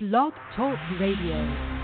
[0.00, 1.77] Blog Talk Radio.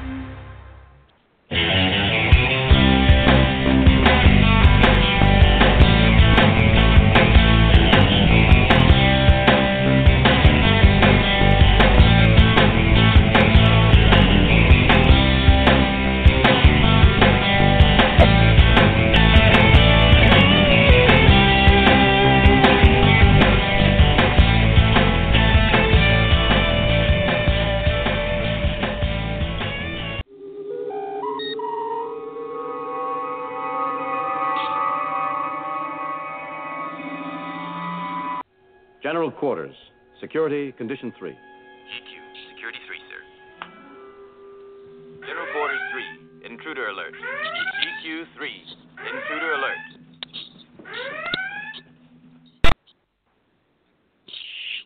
[39.34, 39.74] Quarters.
[40.20, 41.30] Security, Condition 3.
[41.30, 42.10] GQ,
[42.54, 43.20] Security 3, sir.
[45.26, 45.80] General Quarters
[46.42, 47.14] 3, Intruder Alert.
[47.14, 48.50] GQ 3,
[49.04, 49.93] Intruder Alert.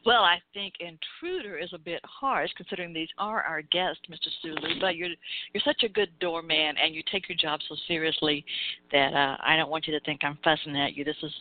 [0.09, 4.31] Well, I think intruder is a bit harsh considering these are our guests, Mr.
[4.41, 4.81] Sulu.
[4.81, 5.11] But you're
[5.53, 8.43] you're such a good doorman and you take your job so seriously
[8.91, 11.05] that uh, I don't want you to think I'm fussing at you.
[11.05, 11.33] This is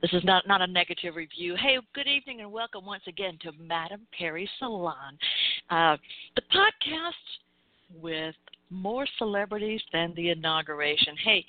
[0.00, 1.54] this is not not a negative review.
[1.60, 5.18] Hey, good evening and welcome once again to Madame Perry Salon,
[5.68, 5.98] uh,
[6.34, 8.34] the podcast with
[8.70, 11.14] more celebrities than the inauguration.
[11.22, 11.44] Hey,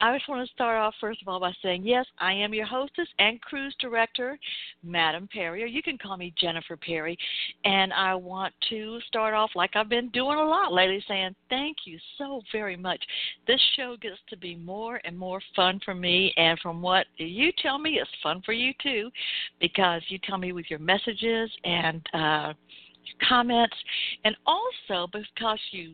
[0.00, 2.66] I just want to start off first of all by saying, yes, I am your
[2.66, 4.38] hostess and cruise director,
[4.82, 7.16] Madame Perry, or you can call me Jennifer Perry.
[7.64, 11.78] And I want to start off like I've been doing a lot lately, saying thank
[11.84, 13.02] you so very much.
[13.46, 17.50] This show gets to be more and more fun for me, and from what you
[17.62, 19.10] tell me, it's fun for you too,
[19.60, 22.52] because you tell me with your messages and uh,
[23.28, 23.76] comments,
[24.24, 25.92] and also because you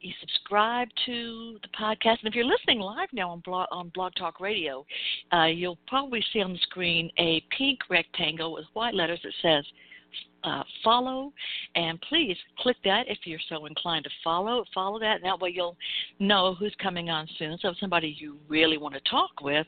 [0.00, 2.18] you subscribe to the podcast.
[2.22, 4.84] And if you're listening live now on Blog, on Blog Talk Radio,
[5.32, 9.64] uh, you'll probably see on the screen a pink rectangle with white letters that says
[10.44, 11.32] uh, follow.
[11.76, 14.64] And please click that if you're so inclined to follow.
[14.74, 15.76] Follow that, and that way you'll
[16.18, 17.58] know who's coming on soon.
[17.60, 19.66] So if somebody you really want to talk with,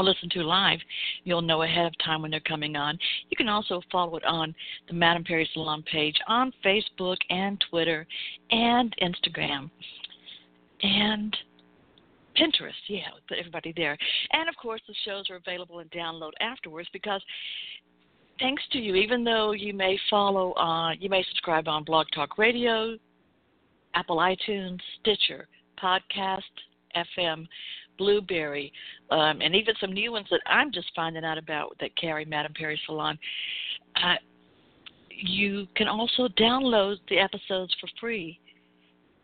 [0.00, 0.78] or listen to live,
[1.24, 2.98] you'll know ahead of time when they're coming on.
[3.28, 4.54] You can also follow it on
[4.88, 8.06] the Madame Perry Salon page on Facebook and Twitter
[8.50, 9.70] and Instagram
[10.82, 11.36] and
[12.36, 12.72] Pinterest.
[12.88, 13.96] Yeah, put everybody there.
[14.32, 17.22] And of course, the shows are available in download afterwards because
[18.38, 22.38] thanks to you, even though you may follow on, you may subscribe on Blog Talk
[22.38, 22.96] Radio,
[23.94, 25.48] Apple iTunes, Stitcher,
[25.82, 26.40] Podcast,
[26.96, 27.46] FM,
[28.00, 28.72] Blubrry,
[29.10, 32.54] um, and even some new ones that I'm just finding out about that carry Madame
[32.54, 33.18] Perry Salon.
[34.02, 34.14] Uh,
[35.10, 38.40] you can also download the episodes for free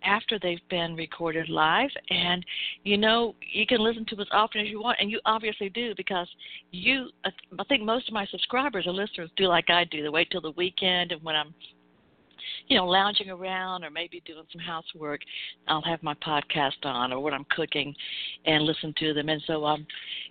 [0.04, 2.44] after they've been recorded live and
[2.84, 5.94] you know you can listen to as often as you want and you obviously do
[5.97, 6.28] because
[6.70, 10.31] you i think most of my subscribers or listeners do like i do they wait
[10.31, 11.53] till the weekend and when i'm
[12.69, 15.21] you know, lounging around or maybe doing some housework,
[15.69, 17.95] I'll have my podcast on or what I'm cooking
[18.45, 19.29] and listen to them.
[19.29, 19.87] And so um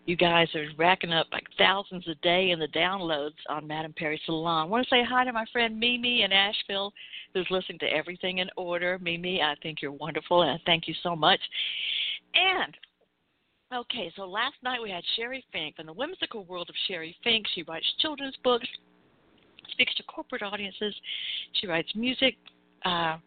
[0.06, 4.22] you guys are racking up like thousands a day in the downloads on Madame Perry
[4.26, 4.68] Salon.
[4.68, 6.94] I want to say hi to my friend Mimi in Asheville
[7.34, 9.00] who's listening to everything in order.
[9.02, 11.40] Mimi, I think you're wonderful and I thank you so much.
[12.34, 12.76] And
[13.74, 17.48] Okay, so last night we had Sherry Fink from the whimsical world of Sherry Fink.
[17.54, 18.68] She writes children's books,
[19.72, 20.96] speaks to corporate audiences.
[21.54, 22.36] She writes music.
[22.84, 23.18] Uh,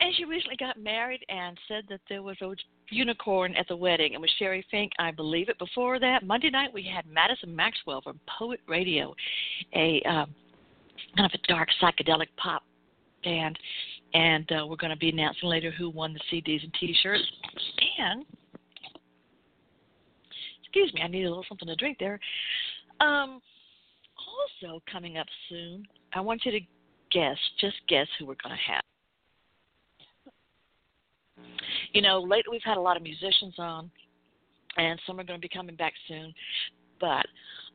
[0.00, 2.54] and she recently got married and said that there was a
[2.90, 4.14] unicorn at the wedding.
[4.14, 5.58] And with Sherry Fink, I believe it.
[5.58, 9.14] Before that, Monday night we had Madison Maxwell from Poet Radio,
[9.74, 10.34] a um,
[11.16, 12.62] kind of a dark psychedelic pop
[13.22, 13.58] band.
[14.14, 17.24] And uh, we're going to be announcing later who won the CDs and T-shirts.
[17.98, 18.24] And
[20.62, 22.18] excuse me, I need a little something to drink there.
[23.00, 23.40] Um,
[24.34, 26.60] also coming up soon, I want you to
[27.10, 28.82] guess, just guess who we're going to have.
[31.92, 33.90] You know, lately we've had a lot of musicians on,
[34.76, 36.34] and some are going to be coming back soon.
[37.00, 37.26] But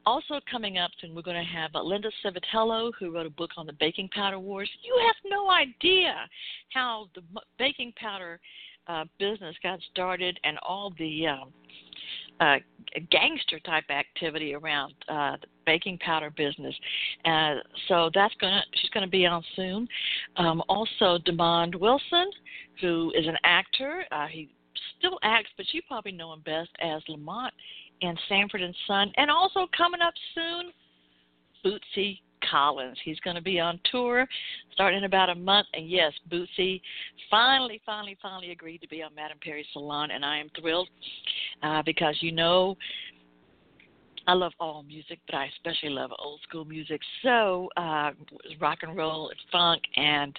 [0.06, 3.52] also coming up soon, we're going to have uh, Linda Civitello, who wrote a book
[3.58, 4.70] on the baking powder wars.
[4.84, 6.16] You have no idea
[6.74, 7.22] how the
[7.58, 8.40] baking powder
[8.88, 11.54] uh, business got started and all the um,
[12.40, 12.56] uh,
[13.12, 15.36] gangster type activity around uh,
[15.70, 16.74] baking powder business.
[17.26, 17.56] Uh,
[17.88, 19.88] so that's gonna she's gonna be on soon.
[20.38, 22.32] Um, also, Demond Wilson,
[22.82, 24.04] who is an actor.
[24.12, 24.50] Uh, he
[24.98, 27.54] still acts, but you probably know him best as Lamont
[28.02, 29.12] in Sanford and Son.
[29.18, 30.72] And also coming up soon,
[31.64, 32.20] Bootsy
[32.50, 32.98] Collins.
[33.06, 34.28] He's going to be on tour
[34.74, 35.68] starting in about a month.
[35.74, 36.82] And yes, Bootsy
[37.30, 40.90] finally, finally, finally agreed to be on Madame Perry's Salon, and I am thrilled
[41.62, 42.76] uh, because you know
[44.28, 47.02] I love all music, but I especially love old school music.
[47.24, 48.12] So uh,
[48.60, 50.38] rock and roll, and funk, and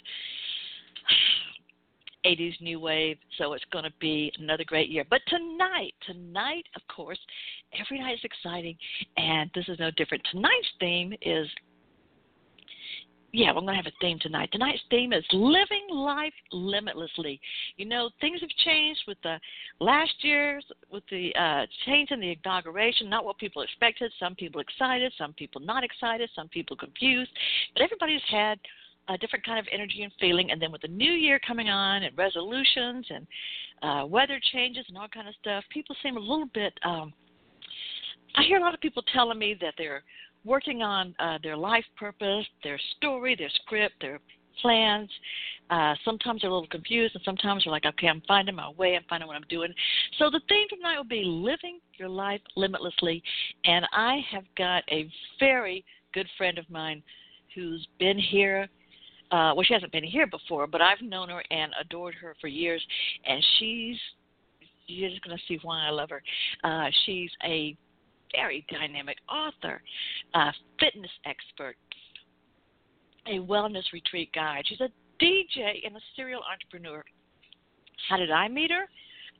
[2.27, 3.19] 80s new wave.
[3.39, 5.05] So it's going to be another great year.
[5.09, 7.19] But tonight, tonight, of course,
[7.79, 8.77] every night is exciting,
[9.17, 10.23] and this is no different.
[10.31, 11.49] Tonight's theme is
[13.33, 14.51] yeah, we're going to have a theme tonight.
[14.53, 17.41] Tonight's theme is living life limitlessly.
[17.77, 19.39] You know, things have changed with the
[19.79, 24.13] last year's, with the uh, change in the inauguration, not what people expected.
[24.19, 27.31] Some people excited, some people not excited, some people confused.
[27.75, 28.59] But everybody's had
[29.09, 30.51] a different kind of energy and feeling.
[30.51, 33.27] And then with the new year coming on and resolutions and
[33.83, 36.73] uh, weather changes and all kind of stuff, people seem a little bit.
[36.85, 37.13] Um,
[38.37, 40.03] I hear a lot of people telling me that they're
[40.45, 44.21] working on uh, their life purpose, their story, their script, their
[44.61, 45.11] plans.
[45.71, 48.97] Uh, sometimes they're a little confused, and sometimes they're like, okay, I'm finding my way,
[48.97, 49.73] I'm finding what I'm doing.
[50.19, 53.23] So the theme tonight will be living your life limitlessly.
[53.65, 55.09] And I have got a
[55.39, 57.03] very good friend of mine
[57.55, 58.69] who's been here.
[59.31, 62.49] Uh, well, she hasn't been here before, but I've known her and adored her for
[62.49, 62.85] years,
[63.25, 63.97] and she's
[64.87, 66.23] you're just going to see why I love her.
[66.65, 67.77] Uh, she's a
[68.33, 69.83] very dynamic author,
[70.35, 71.77] a fitness expert,
[73.27, 74.65] a wellness retreat guide.
[74.67, 74.89] She's a
[75.23, 77.05] DJ and a serial entrepreneur.
[78.09, 78.87] How did I meet her?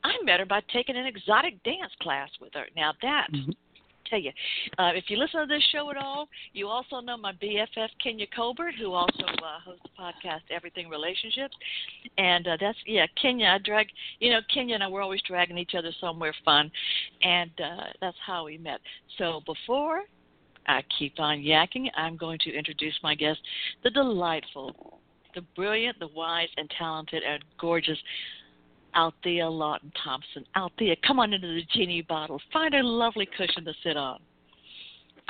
[0.05, 2.67] I met her by taking an exotic dance class with her.
[2.77, 3.51] Now that mm-hmm
[4.11, 4.33] tell you,
[4.79, 8.27] uh, if you listen to this show at all, you also know my BFF Kenya
[8.35, 11.57] Colbert, who also uh, hosts the podcast Everything Relationships,
[12.19, 13.47] and uh, that's yeah, Kenya.
[13.47, 16.71] I drag, you know, Kenya and I were always dragging each other somewhere fun,
[17.23, 18.81] and uh, that's how we met.
[19.19, 20.03] So before
[20.67, 23.41] I keep on yakking, I'm going to introduce my guest,
[23.83, 25.01] the delightful,
[25.35, 27.99] the brilliant, the wise, and talented, and gorgeous
[28.95, 30.45] Althea Lawton Thompson.
[30.57, 32.41] Althea, come on into the genie bottle.
[32.53, 34.21] Find a lovely cushion to sit on.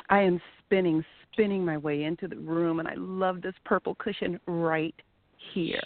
[0.08, 4.40] I am spinning, spinning my way into the room, and I love this purple cushion
[4.46, 4.94] right
[5.52, 5.82] here.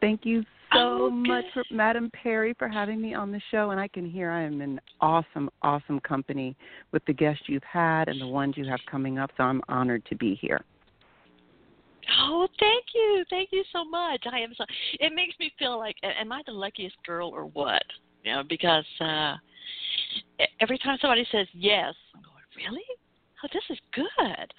[0.00, 3.70] Thank you so much, for, Madame Perry, for having me on the show.
[3.70, 6.56] And I can hear I am in awesome, awesome company
[6.92, 9.30] with the guests you've had and the ones you have coming up.
[9.36, 10.62] So I'm honored to be here.
[12.18, 14.24] Oh, thank you, thank you so much.
[14.30, 14.64] I am so.
[15.00, 17.82] It makes me feel like, am I the luckiest girl or what?
[18.24, 19.36] You know, because uh
[20.60, 22.84] every time somebody says yes, I'm going, really?
[23.44, 24.52] Oh, this is good.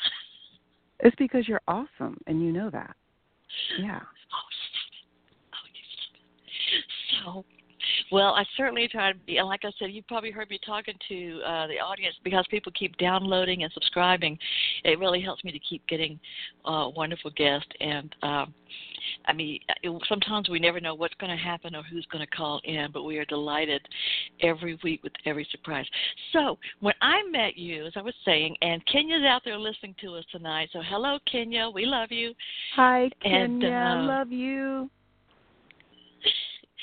[1.00, 2.96] It's because you're awesome, and you know that.
[3.80, 4.00] Yeah.
[4.04, 4.48] Oh,
[5.54, 7.46] oh, so
[8.12, 10.96] well, I certainly try to be, and like I said, you've probably heard me talking
[11.10, 14.38] to uh, the audience because people keep downloading and subscribing.
[14.84, 16.20] It really helps me to keep getting
[16.66, 17.70] uh, wonderful guests.
[17.80, 18.54] And um,
[19.26, 22.36] I mean, it, sometimes we never know what's going to happen or who's going to
[22.36, 23.82] call in, but we are delighted
[24.42, 25.86] every week with every surprise.
[26.32, 30.16] So when I met you, as I was saying, and Kenya's out there listening to
[30.16, 30.70] us tonight.
[30.74, 32.34] So hello, Kenya, we love you.
[32.76, 34.90] Hi, Kenya, and, uh, love you.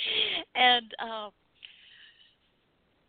[0.55, 1.31] and uh,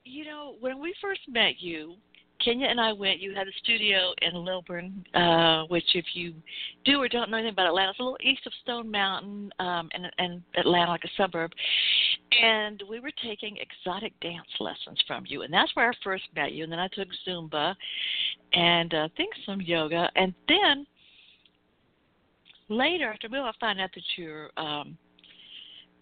[0.03, 1.95] you know, when we first met you,
[2.43, 3.19] Kenya and I went.
[3.19, 6.33] You had a studio in Lilburn, uh, which, if you
[6.85, 9.89] do or don't know anything about Atlanta, it's a little east of Stone Mountain, um,
[9.93, 11.51] and, and Atlanta, like a suburb.
[12.41, 16.53] And we were taking exotic dance lessons from you, and that's where I first met
[16.53, 16.63] you.
[16.63, 17.75] And then I took Zumba,
[18.53, 20.85] and uh, I think some yoga, and then
[22.69, 24.97] later, after we I found out that you're um,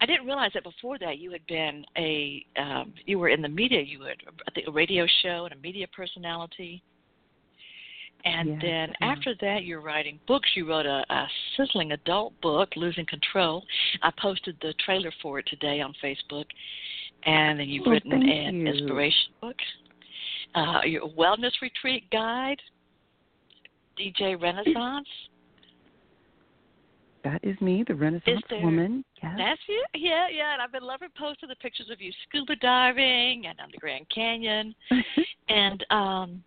[0.02, 3.50] I didn't realize that before that you had been a um, you were in the
[3.50, 3.82] media.
[3.82, 4.14] You were
[4.48, 6.82] I think a radio show and a media personality.
[8.26, 9.08] And yes, then yeah.
[9.08, 10.50] after that, you're writing books.
[10.56, 13.64] You wrote a, a sizzling adult book, Losing Control.
[14.02, 16.46] I posted the trailer for it today on Facebook.
[17.24, 18.68] And then you've oh, written an you.
[18.68, 19.56] inspiration book,
[20.56, 22.60] uh, your wellness retreat guide,
[24.00, 25.08] DJ Renaissance.
[27.24, 29.04] That is me, the Renaissance woman.
[29.22, 29.34] Yes.
[29.38, 29.84] That's you.
[29.96, 30.54] Yeah, yeah.
[30.54, 34.06] And I've been loving posting the pictures of you scuba diving and on the Grand
[34.14, 34.74] Canyon.
[35.50, 36.44] and um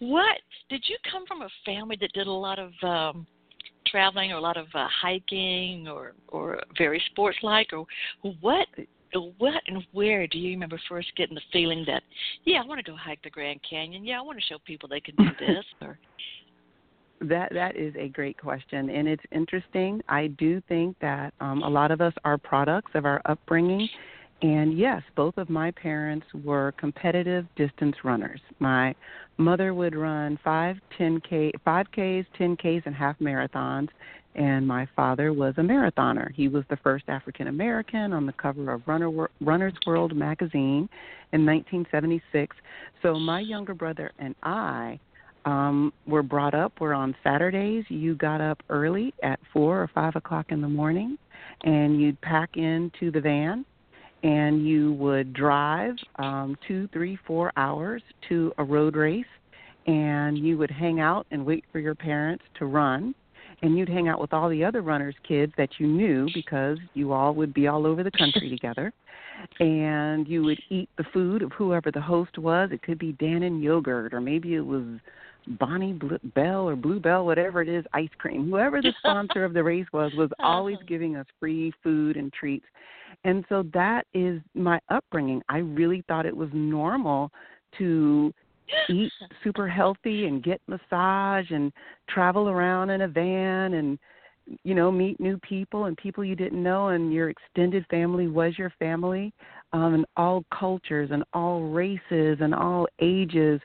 [0.00, 0.38] what
[0.68, 3.26] did you come from a family that did a lot of um
[3.86, 7.86] traveling or a lot of uh, hiking or or very sports like or
[8.40, 8.66] what
[9.38, 12.02] what and where do you remember first getting the feeling that
[12.44, 14.88] yeah I want to go hike the Grand Canyon yeah I want to show people
[14.88, 15.98] they can do this or
[17.20, 20.02] that that is a great question, and it's interesting.
[20.08, 23.88] I do think that um, a lot of us are products of our upbringing,
[24.42, 28.40] and yes, both of my parents were competitive distance runners.
[28.58, 28.94] My
[29.38, 33.88] mother would run five, ten k, five ks, ten ks, and half marathons,
[34.34, 36.30] and my father was a marathoner.
[36.34, 40.88] He was the first African American on the cover of Runner, Runner's World magazine
[41.32, 42.54] in 1976.
[43.02, 45.00] So my younger brother and I
[45.46, 47.84] um, were brought up where on Saturdays.
[47.88, 51.16] You got up early at four or five o'clock in the morning,
[51.62, 53.64] and you'd pack into the van,
[54.22, 59.24] and you would drive um, two, three, four hours to a road race,
[59.86, 63.14] and you would hang out and wait for your parents to run.
[63.62, 67.12] And you'd hang out with all the other runners kids that you knew because you
[67.12, 68.92] all would be all over the country together.
[69.60, 72.68] And you would eat the food of whoever the host was.
[72.70, 74.84] It could be Dannon yogurt or maybe it was
[75.46, 79.54] bonnie Blue bell or Blue Bell, whatever it is ice cream whoever the sponsor of
[79.54, 82.66] the race was was always giving us free food and treats.
[83.24, 85.42] And so that is my upbringing.
[85.48, 87.30] I really thought it was normal
[87.78, 88.32] to
[88.88, 89.12] eat
[89.44, 91.72] super healthy and get massage and
[92.08, 93.98] travel around in a van and
[94.64, 98.56] you know meet new people and people you didn't know and your extended family was
[98.58, 99.32] your family
[99.72, 103.60] um and all cultures and all races and all ages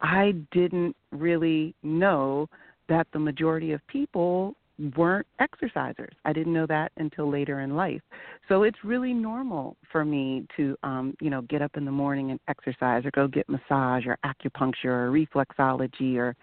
[0.00, 2.48] i didn't really know
[2.88, 4.54] that the majority of people
[4.96, 6.12] weren't exercisers.
[6.24, 8.00] I didn't know that until later in life.
[8.48, 12.30] So it's really normal for me to um you know get up in the morning
[12.30, 16.34] and exercise or go get massage or acupuncture or reflexology or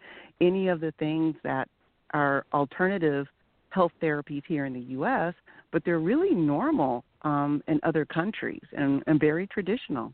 [0.42, 1.68] any of the things that
[2.14, 3.28] are alternative
[3.70, 5.34] health therapies here in the US
[5.72, 10.14] but they're really normal um in other countries and, and very traditional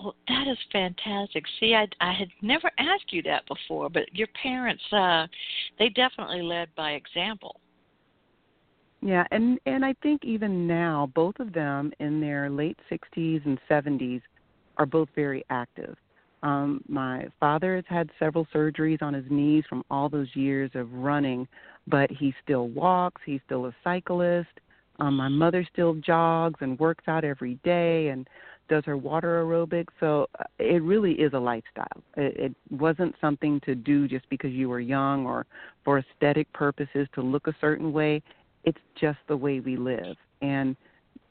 [0.00, 1.44] Oh, that is fantastic.
[1.58, 5.26] See, I I had never asked you that before, but your parents uh
[5.78, 7.60] they definitely led by example.
[9.00, 13.58] Yeah, and and I think even now, both of them in their late 60s and
[13.68, 14.22] 70s
[14.76, 15.96] are both very active.
[16.44, 20.92] Um, my father has had several surgeries on his knees from all those years of
[20.92, 21.48] running,
[21.88, 23.20] but he still walks.
[23.26, 24.48] He's still a cyclist.
[25.00, 28.28] Um, my mother still jogs and works out every day and
[28.68, 29.88] does her water aerobics.
[30.00, 32.02] So uh, it really is a lifestyle.
[32.16, 35.46] It, it wasn't something to do just because you were young or
[35.84, 38.22] for aesthetic purposes to look a certain way
[38.64, 40.16] it's just the way we live.
[40.42, 40.76] And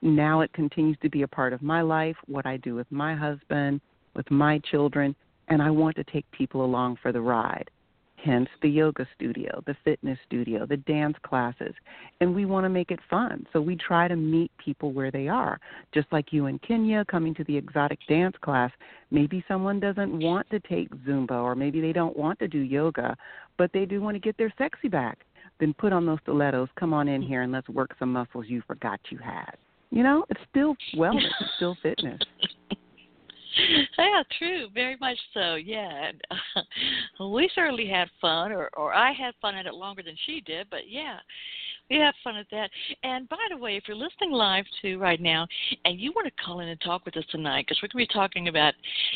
[0.01, 3.15] now it continues to be a part of my life, what I do with my
[3.15, 3.82] husband,
[4.15, 5.15] with my children,
[5.48, 7.70] and I want to take people along for the ride.
[8.17, 11.74] Hence the yoga studio, the fitness studio, the dance classes.
[12.19, 13.45] And we want to make it fun.
[13.53, 15.59] So we try to meet people where they are.
[15.93, 18.71] Just like you in Kenya coming to the exotic dance class,
[19.12, 23.15] maybe someone doesn't want to take Zumba or maybe they don't want to do yoga,
[23.57, 25.19] but they do want to get their sexy back
[25.59, 28.62] then put on those stilettos, come on in here and let's work some muscles you
[28.67, 29.51] forgot you had.
[29.89, 32.19] You know, it's still wellness, it's still fitness.
[33.98, 35.56] yeah, true, very much so.
[35.56, 36.22] Yeah, and,
[37.20, 40.42] uh, we certainly had fun, or or I had fun at it longer than she
[40.42, 41.18] did, but yeah,
[41.90, 42.70] we have fun at that.
[43.04, 45.48] And by the way, if you're listening live too right now,
[45.86, 48.12] and you want to call in and talk with us tonight, because we're going to
[48.12, 48.74] be talking about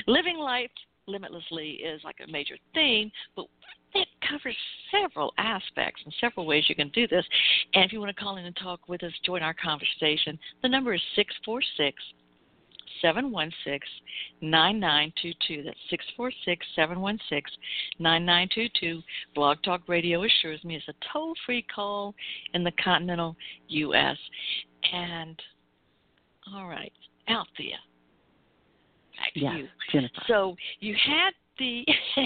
[0.07, 0.71] living life
[1.07, 3.45] limitlessly is like a major theme, but
[3.93, 4.55] it covers
[4.89, 7.25] several aspects and several ways you can do this.
[7.73, 10.39] And if you want to call in and talk with us, join our conversation.
[10.61, 12.01] The number is six four six.
[13.01, 13.79] 716
[14.41, 15.63] 9922.
[15.63, 17.57] That's 646 716
[17.99, 19.01] 9922.
[19.35, 22.15] Blog Talk Radio assures me it's a toll free call
[22.53, 23.35] in the continental
[23.67, 24.17] U.S.
[24.93, 25.39] And,
[26.53, 26.93] all right,
[27.29, 27.77] Althea,
[29.17, 29.67] back Yes, you.
[29.91, 30.21] Jennifer.
[30.27, 31.85] So you had the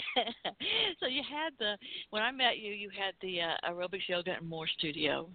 [0.99, 1.75] so you had the
[2.09, 5.27] when I met you, you had the uh, aerobics yoga and more studio,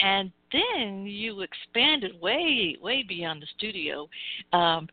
[0.00, 4.08] and then you expanded way way beyond the studio.
[4.52, 4.88] Um,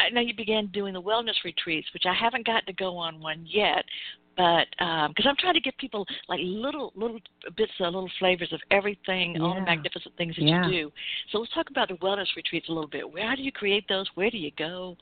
[0.00, 3.20] I know you began doing the wellness retreats, which I haven't got to go on
[3.20, 3.84] one yet,
[4.36, 7.18] but because I'm trying to give people like little little
[7.56, 10.66] bits, of little flavors of everything, all the magnificent things that Yeah.
[10.66, 10.92] you do.
[11.30, 13.08] So let's talk about the wellness retreats a little bit.
[13.10, 14.06] Where do you create those?
[14.14, 14.96] Where do you go?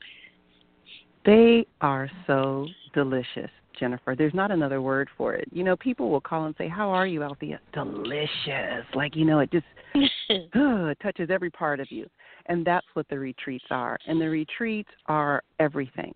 [1.25, 4.15] They are so delicious, Jennifer.
[4.15, 5.47] There's not another word for it.
[5.51, 7.59] You know, people will call and say, How are you, Althea?
[7.73, 8.85] Delicious.
[8.93, 9.65] Like, you know, it just
[9.95, 12.07] uh, it touches every part of you.
[12.47, 13.97] And that's what the retreats are.
[14.07, 16.13] And the retreats are everything.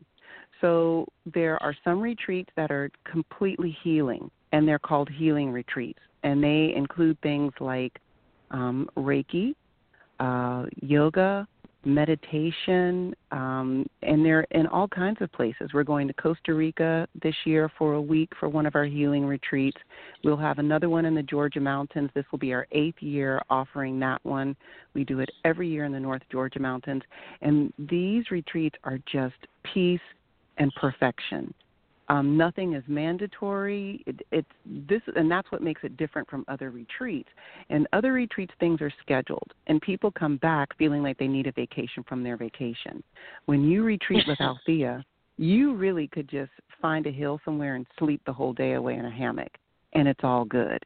[0.62, 6.00] So there are some retreats that are completely healing, and they're called healing retreats.
[6.24, 7.98] And they include things like
[8.52, 9.56] um, Reiki,
[10.20, 11.48] uh, yoga,
[11.84, 15.72] meditation, um, and they're in all kinds of places.
[15.74, 19.26] We're going to Costa Rica this year for a week for one of our healing
[19.26, 19.78] retreats.
[20.24, 22.10] We'll have another one in the Georgia mountains.
[22.14, 24.56] This will be our eighth year offering that one.
[24.94, 27.04] We do it every year in the North Georgia mountains.
[27.42, 29.36] And these retreats are just
[29.74, 30.00] peace
[30.58, 31.54] and perfection.
[32.12, 34.04] Um, nothing is mandatory.
[34.06, 37.30] It, it's this, and that's what makes it different from other retreats.
[37.70, 41.54] And other retreats, things are scheduled, and people come back feeling like they need a
[41.54, 43.02] vacation from their vacation.
[43.46, 45.06] When you retreat with Althea,
[45.38, 46.52] you really could just
[46.82, 49.52] find a hill somewhere and sleep the whole day away in a hammock,
[49.94, 50.80] and it's all good.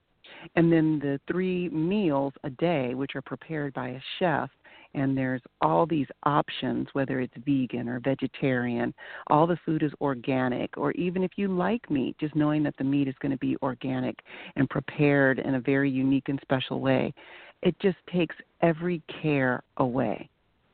[0.56, 4.52] And then the three meals a day, which are prepared by a chef,
[4.96, 8.94] and there's all these options, whether it's vegan or vegetarian.
[9.28, 12.84] All the food is organic, or even if you like meat, just knowing that the
[12.84, 14.18] meat is going to be organic
[14.56, 17.14] and prepared in a very unique and special way,
[17.62, 20.30] it just takes every care away.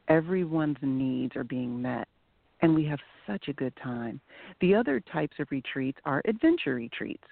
[0.08, 2.08] Everyone's needs are being met,
[2.62, 4.22] and we have such a good time.
[4.60, 7.24] The other types of retreats are adventure retreats.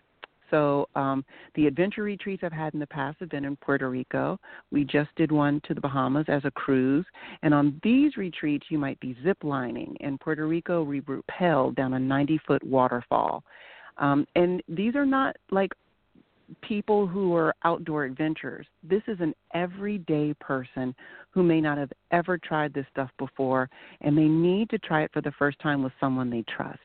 [0.51, 1.23] So um,
[1.55, 4.39] the adventure retreats I've had in the past have been in Puerto Rico.
[4.71, 7.05] We just did one to the Bahamas as a cruise,
[7.43, 9.95] and on these retreats you might be zip lining.
[9.99, 13.43] In Puerto Rico, we rappelled down a 90 foot waterfall,
[13.97, 15.71] um, and these are not like
[16.61, 18.65] people who are outdoor adventurers.
[18.83, 20.95] This is an everyday person
[21.29, 23.69] who may not have ever tried this stuff before,
[24.01, 26.79] and they need to try it for the first time with someone they trust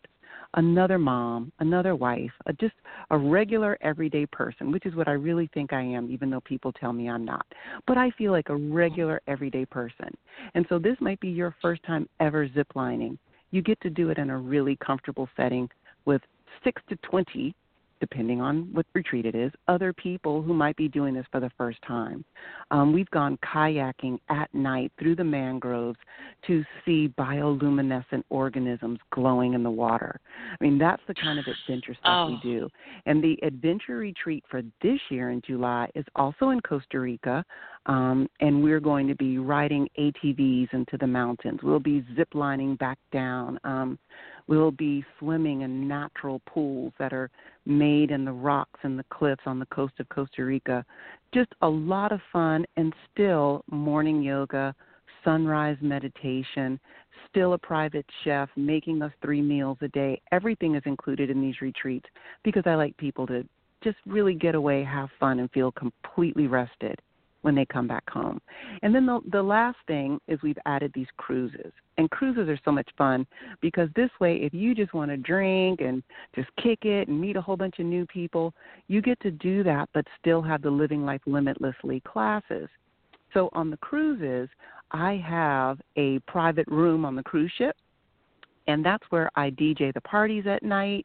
[0.55, 2.75] another mom, another wife, a, just
[3.11, 6.73] a regular everyday person, which is what I really think I am, even though people
[6.73, 7.47] tell me I'm not.
[7.87, 10.11] But I feel like a regular everyday person.
[10.55, 13.19] And so this might be your first time ever ziplining.
[13.51, 15.69] You get to do it in a really comfortable setting
[16.05, 16.23] with
[16.63, 17.55] six to 20
[18.11, 21.51] depending on what retreat it is, other people who might be doing this for the
[21.57, 22.23] first time.
[22.71, 25.99] Um, we've gone kayaking at night through the mangroves
[26.47, 30.21] to see bioluminescent organisms glowing in the water.
[30.53, 32.27] I mean, that's the kind of adventure stuff oh.
[32.27, 32.69] we do.
[33.07, 37.43] And the adventure retreat for this year in July is also in Costa Rica.
[37.87, 41.61] Um, and we're going to be riding ATVs into the mountains.
[41.63, 43.59] We'll be zip lining back down.
[43.65, 43.99] Um,
[44.47, 47.31] we'll be swimming in natural pools that are
[47.67, 50.85] made in the rocks and the cliffs on the coast of Costa Rica.
[51.33, 54.75] Just a lot of fun and still morning yoga,
[55.25, 56.79] sunrise meditation,
[57.31, 60.21] still a private chef making us three meals a day.
[60.33, 62.07] Everything is included in these retreats
[62.43, 63.47] because I like people to
[63.83, 67.01] just really get away, have fun, and feel completely rested
[67.45, 68.41] when they come back home.
[68.83, 71.73] And then the, the last thing is we've added these cruises.
[71.99, 73.27] And cruises are so much fun
[73.61, 76.03] because this way, if you just want to drink and
[76.35, 78.55] just kick it and meet a whole bunch of new people,
[78.89, 82.69] you get to do that but still have the Living Life Limitlessly classes.
[83.35, 84.49] So on the cruises,
[84.93, 87.77] I have a private room on the cruise ship,
[88.69, 91.05] and that's where I DJ the parties at night.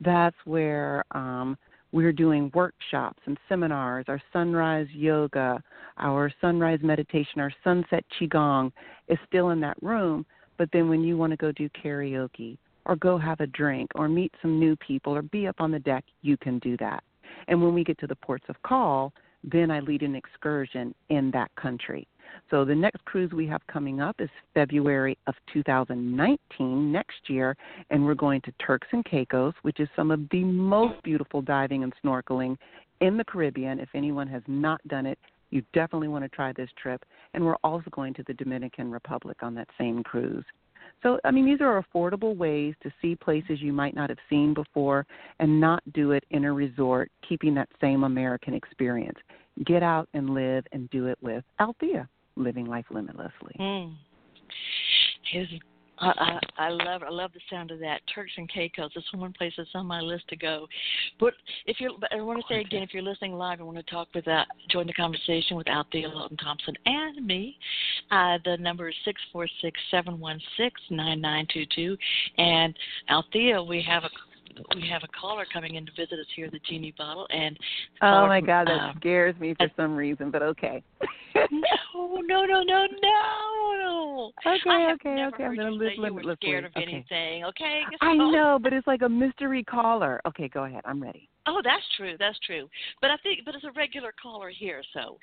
[0.00, 1.58] That's where um,
[1.94, 5.62] we're doing workshops and seminars, our sunrise yoga,
[5.96, 8.72] our sunrise meditation, our sunset qigong
[9.06, 10.26] is still in that room.
[10.58, 14.08] But then when you want to go do karaoke or go have a drink or
[14.08, 17.04] meet some new people or be up on the deck, you can do that.
[17.46, 19.12] And when we get to the ports of call,
[19.44, 22.08] then I lead an excursion in that country.
[22.50, 27.56] So the next cruise we have coming up is February of 2019 next year,
[27.90, 31.82] and we're going to Turks and Caicos, which is some of the most beautiful diving
[31.82, 32.56] and snorkeling
[33.00, 33.80] in the Caribbean.
[33.80, 35.18] If anyone has not done it,
[35.50, 37.04] you definitely want to try this trip.
[37.32, 40.44] And we're also going to the Dominican Republic on that same cruise.
[41.02, 44.52] So, I mean, these are affordable ways to see places you might not have seen
[44.54, 45.06] before
[45.38, 49.18] and not do it in a resort, keeping that same American experience.
[49.64, 53.54] Get out and live and do it with Althea living life limitlessly.
[53.58, 53.94] Mm.
[55.32, 55.48] Here's,
[55.98, 58.00] I, I, I love I love the sound of that.
[58.14, 58.90] Turks and Caicos.
[58.94, 60.66] It's one place that's on my list to go.
[61.20, 61.34] But
[61.66, 64.08] if you're, I want to say again, if you're listening live, I want to talk
[64.14, 67.56] with uh, join the conversation with Althea Lawton Thompson and me.
[68.10, 71.96] Uh, the number is six four six seven one six nine nine two two.
[72.38, 72.74] And
[73.08, 74.10] Althea, we have a
[74.74, 77.58] we have a caller coming in to visit us here at the Genie Bottle, and
[78.02, 80.82] oh my God, that um, scares me for some reason, but okay.
[81.34, 84.30] no, no, no, no, no.
[84.46, 85.44] Okay, I have okay, never okay.
[85.44, 86.82] I'm heard you say you were scared of okay.
[86.82, 87.44] anything.
[87.44, 87.82] Okay.
[88.00, 90.20] I know, but it's like a mystery caller.
[90.26, 90.82] Okay, go ahead.
[90.84, 91.28] I'm ready.
[91.46, 92.16] Oh, that's true.
[92.18, 92.68] That's true.
[93.00, 94.82] But I think, but it's a regular caller here.
[94.94, 95.18] So,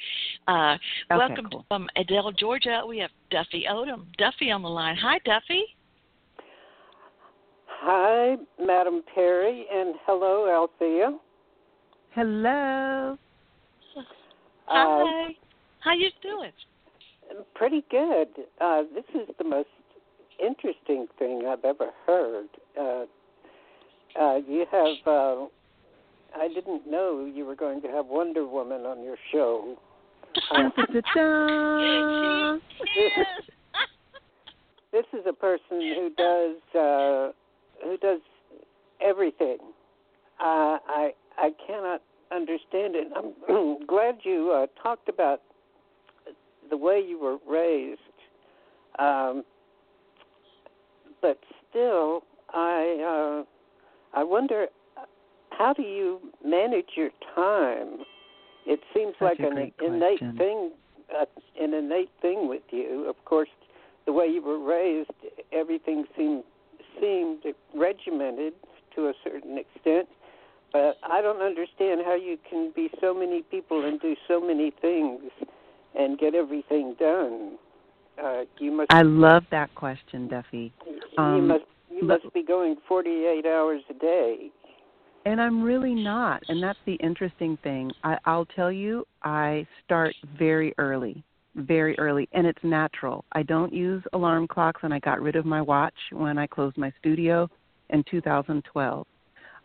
[0.47, 1.65] uh, Okay, welcome cool.
[1.67, 2.83] from Adel, Georgia.
[2.87, 4.05] We have Duffy Odom.
[4.17, 4.97] Duffy on the line.
[5.01, 5.63] Hi, Duffy.
[7.83, 11.17] Hi, Madame Perry, and hello, Althea.
[12.13, 13.17] Hello.
[13.97, 14.03] Uh,
[14.67, 15.35] Hi.
[15.79, 16.51] How you doing?
[17.55, 18.27] pretty good.
[18.59, 19.69] Uh, this is the most
[20.39, 22.49] interesting thing I've ever heard.
[22.79, 23.05] Uh,
[24.19, 24.97] uh, you have.
[25.07, 25.45] Uh,
[26.37, 29.75] I didn't know you were going to have Wonder Woman on your show.
[30.51, 30.69] Uh,
[34.91, 37.31] this is a person who does uh,
[37.83, 38.19] who does
[39.01, 39.57] everything.
[40.39, 43.07] Uh, I I cannot understand it.
[43.15, 45.41] I'm glad you uh, talked about
[46.69, 47.99] the way you were raised,
[48.99, 49.43] um,
[51.21, 51.39] but
[51.69, 54.67] still, I uh, I wonder
[55.51, 57.99] how do you manage your time?
[58.65, 60.37] It seems Such like an innate question.
[60.37, 60.71] thing,
[61.19, 61.25] uh,
[61.59, 63.05] an innate thing with you.
[63.09, 63.49] Of course,
[64.05, 65.11] the way you were raised,
[65.51, 66.43] everything seemed
[66.99, 67.43] seemed
[67.75, 68.53] regimented
[68.95, 70.07] to a certain extent.
[70.73, 74.71] But I don't understand how you can be so many people and do so many
[74.81, 75.21] things
[75.97, 77.57] and get everything done.
[78.21, 78.91] Uh, you must.
[78.91, 80.73] I love that question, Duffy.
[80.87, 81.63] you um, must.
[81.89, 84.51] You but- must be going 48 hours a day.
[85.25, 86.41] And I'm really not.
[86.47, 87.91] And that's the interesting thing.
[88.03, 91.23] I, I'll tell you, I start very early,
[91.55, 92.27] very early.
[92.33, 93.25] And it's natural.
[93.33, 96.77] I don't use alarm clocks, and I got rid of my watch when I closed
[96.77, 97.49] my studio
[97.89, 99.05] in 2012.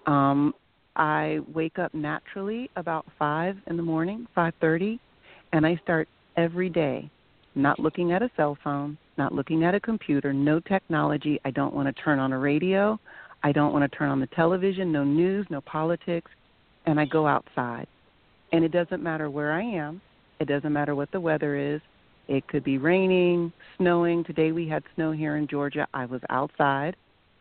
[0.07, 0.55] Um,
[0.97, 4.99] I wake up naturally about 5 in the morning, 5.30,
[5.53, 7.11] and I start every day
[7.57, 11.41] not looking at a cell phone, not looking at a computer, no technology.
[11.45, 13.01] I don't want to turn on a radio.
[13.43, 16.31] I don't want to turn on the television, no news, no politics,
[16.85, 17.87] and I go outside.
[18.53, 20.01] And it doesn't matter where I am,
[20.41, 21.81] it doesn't matter what the weather is.
[22.29, 24.25] It could be raining, snowing.
[24.25, 25.87] Today we had snow here in Georgia.
[25.95, 26.97] I was outside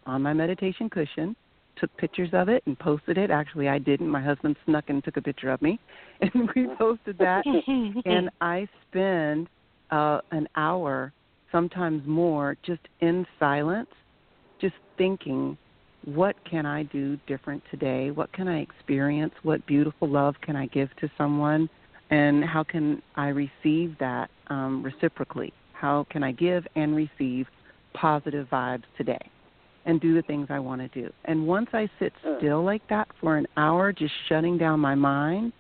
[0.06, 1.36] on my meditation cushion,
[1.78, 3.32] took pictures of it and posted it.
[3.32, 4.08] Actually, I didn't.
[4.08, 5.80] My husband snuck and took a picture of me,
[6.22, 7.44] and we posted that.
[8.06, 9.48] and I spend
[9.92, 11.12] uh, an hour,
[11.52, 13.90] sometimes more, just in silence,
[14.62, 15.58] just thinking
[16.06, 18.12] what can I do different today?
[18.12, 19.34] What can I experience?
[19.42, 21.68] What beautiful love can I give to someone?
[22.10, 25.54] And how can I receive that um, reciprocally?
[25.74, 27.48] How can I give and receive
[27.94, 29.20] positive vibes today
[29.86, 31.12] and do the things I want to do?
[31.26, 35.52] And once I sit still like that for an hour, just shutting down my mind,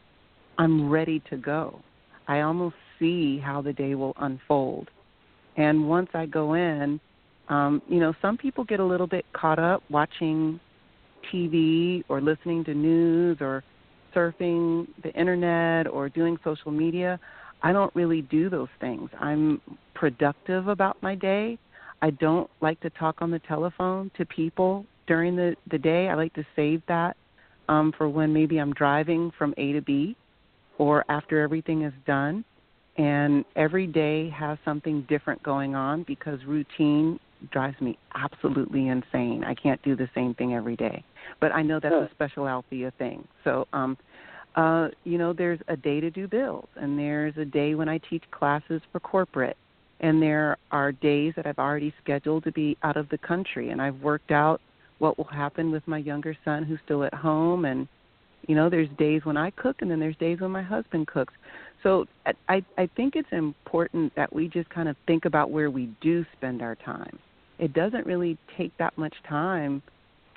[0.57, 1.81] I'm ready to go.
[2.27, 4.89] I almost see how the day will unfold.
[5.57, 6.99] And once I go in,
[7.49, 10.59] um, you know, some people get a little bit caught up watching
[11.31, 13.63] TV or listening to news or
[14.15, 17.19] surfing the internet or doing social media.
[17.61, 19.09] I don't really do those things.
[19.19, 19.61] I'm
[19.93, 21.57] productive about my day.
[22.01, 26.09] I don't like to talk on the telephone to people during the, the day.
[26.09, 27.17] I like to save that
[27.67, 30.15] um, for when maybe I'm driving from A to B
[30.77, 32.43] or after everything is done.
[32.97, 37.19] And every day has something different going on because routine
[37.51, 39.43] drives me absolutely insane.
[39.45, 41.03] I can't do the same thing every day.
[41.41, 42.07] But I know that's Huh.
[42.09, 43.27] a special Althea thing.
[43.43, 43.97] So um
[44.55, 47.97] uh you know there's a day to do bills and there's a day when I
[48.09, 49.57] teach classes for corporate
[49.99, 53.81] and there are days that I've already scheduled to be out of the country and
[53.81, 54.61] I've worked out
[54.99, 57.87] what will happen with my younger son who's still at home and
[58.47, 61.33] you know there's days when I cook and then there's days when my husband cooks.
[61.85, 62.07] So
[62.49, 66.25] I I think it's important that we just kind of think about where we do
[66.35, 67.19] spend our time.
[67.59, 69.83] It doesn't really take that much time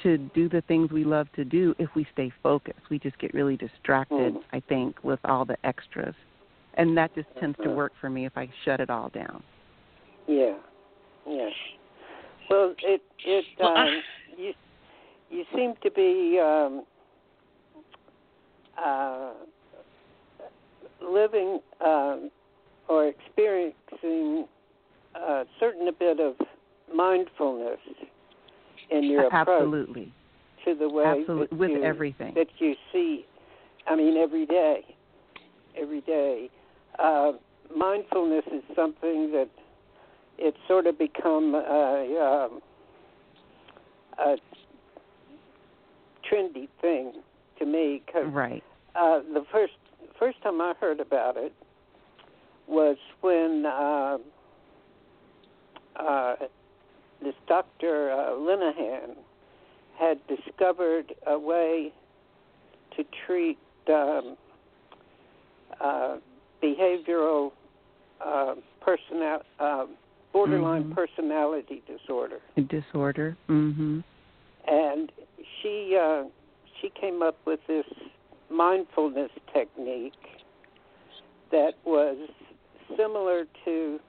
[0.03, 2.91] to do the things we love to do if we stay focused.
[2.91, 4.45] We just get really distracted, Mhm.
[4.53, 6.15] I think, with all the extras.
[6.75, 7.77] And that just tends to Uh-huh.
[7.77, 9.43] work for me if I shut it all down.
[10.29, 10.59] Yeah,
[11.27, 11.51] yeah.
[12.51, 14.03] Well, it it Well, I- um,
[14.37, 14.55] you
[15.31, 16.85] you seem to be um,
[18.77, 19.33] uh,
[21.03, 22.31] living um,
[22.89, 24.47] or experiencing
[25.15, 26.35] a certain bit of
[26.95, 27.79] mindfulness
[28.91, 30.13] in your approach Absolutely.
[30.65, 31.47] to the way Absolutely.
[31.51, 32.35] that With you, everything.
[32.35, 33.25] that you see.
[33.87, 34.85] I mean, every day,
[35.81, 36.51] every day.
[36.99, 37.33] Uh,
[37.75, 39.49] mindfulness is something that
[40.39, 42.61] it's sort of become a, um,
[44.19, 44.37] a
[46.31, 47.13] trendy thing
[47.59, 48.63] to me because Right.
[48.95, 49.73] uh, the first
[50.19, 51.53] first time I heard about it
[52.67, 54.19] was when uh,
[55.97, 56.37] uh,
[57.23, 58.11] this Dr.
[58.13, 59.17] Uh, Linehan
[59.99, 61.93] had discovered a way
[62.97, 64.37] to treat um,
[65.81, 66.17] uh,
[66.63, 67.53] behavioral
[68.25, 69.87] uh, personal uh,
[70.33, 70.95] borderline Mhm.
[70.95, 73.37] personality disorder disorder.
[73.49, 74.03] Mhm.
[74.67, 75.11] and
[75.63, 76.25] she uh,
[76.81, 77.87] she came up with this
[78.51, 80.13] mindfulness technique
[81.51, 82.17] that was
[82.97, 84.01] similar to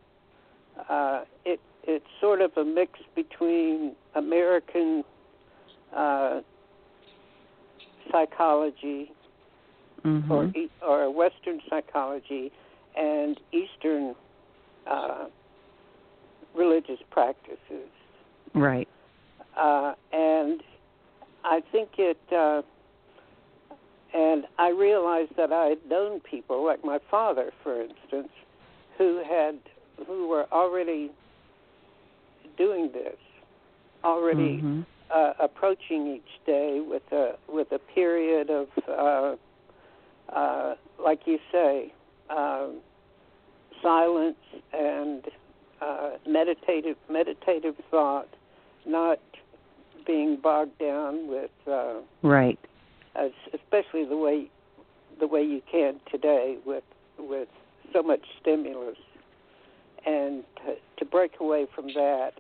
[0.90, 1.60] uh, it.
[1.84, 5.04] It's sort of a mix between American
[5.96, 6.42] uh,
[8.12, 9.12] psychology
[10.04, 10.30] Mhm.
[10.30, 12.52] or or Western psychology
[12.96, 14.16] and Eastern
[14.88, 15.26] uh,
[16.56, 17.90] religious practices
[18.54, 18.88] Right.
[19.56, 20.64] uh, and
[21.44, 22.62] I think it, uh,
[24.14, 28.30] and I realized that I had known people like my father, for instance,
[28.98, 29.60] who had
[30.08, 31.12] who were already
[32.58, 33.18] doing this,
[34.04, 34.86] already Mhm.
[35.12, 39.36] uh, approaching each day with a with a period of, uh,
[40.30, 41.92] uh, like you say,
[42.30, 42.82] um,
[43.82, 44.38] silence
[44.72, 45.30] and
[45.82, 48.28] uh, meditative meditative thought,
[48.86, 49.20] not
[50.06, 52.60] being bogged down with, uh, Right.
[53.20, 54.50] As, especially the way
[55.20, 56.84] the way you can today with
[57.18, 57.50] with
[57.94, 58.98] so much stimulus,
[60.06, 62.32] and to, to break away from that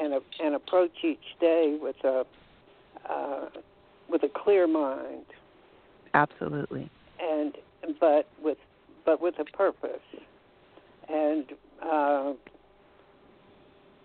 [0.00, 2.24] and and approach each day with a
[3.08, 3.46] uh,
[4.08, 5.24] with a clear mind.
[6.14, 6.90] Absolutely.
[7.20, 7.56] and
[8.00, 8.58] but with
[9.04, 10.00] but with a purpose.
[11.08, 11.44] And
[11.82, 12.32] uh,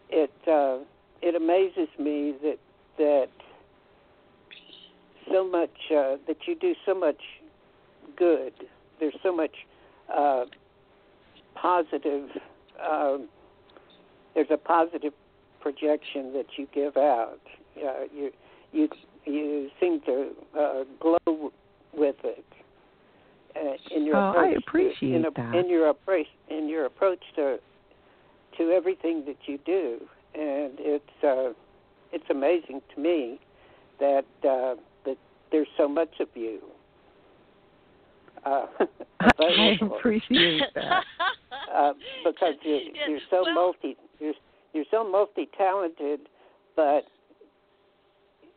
[0.10, 0.78] it uh,
[1.22, 2.60] it amazes me that
[2.98, 3.30] that
[5.32, 7.22] so much uh, that you do so much
[8.18, 8.54] good.
[9.00, 9.56] There's so much
[10.16, 10.46] uh,
[11.56, 12.30] positive
[12.86, 13.28] um,
[14.36, 15.14] there's a positive
[15.62, 17.40] projection that you give out.
[17.78, 18.32] Uh, you
[18.72, 18.90] you
[19.26, 21.52] you seem to uh, glow
[21.94, 22.46] with it
[23.56, 25.56] uh, in your Oh, I approach to- appreciate in, a, that.
[25.56, 27.58] in your approach in your approach to
[28.58, 30.00] to everything that you do,
[30.36, 31.54] and it's uh,
[32.12, 33.40] it's amazing to me
[34.00, 34.78] that uh, that
[35.54, 36.60] there's so much of you.
[38.46, 38.66] Uh,
[39.22, 41.04] I appreciate that.
[41.74, 41.94] uh,
[42.26, 44.34] because you're, Yeah, you're so well- multi you're
[44.74, 46.22] you're so multi talented,
[46.76, 47.04] but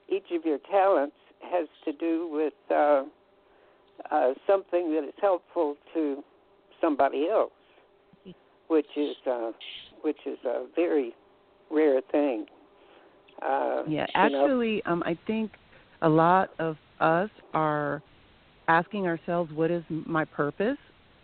[0.08, 3.02] each of your talents has to do with uh,
[4.10, 6.24] uh, something that is helpful to
[6.80, 7.52] somebody else,
[8.68, 9.52] which is uh,
[10.02, 11.14] which is a very
[11.70, 12.46] rare thing.
[13.42, 15.50] Uh, Yeah, you know, actually, um, I think
[16.00, 18.02] a lot of us are
[18.68, 20.78] asking ourselves, what is my purpose?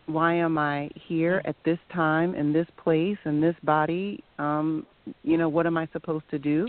[0.07, 4.23] Why am I here at this time, in this place, in this body?
[4.39, 4.87] Um,
[5.23, 6.69] you know, what am I supposed to do?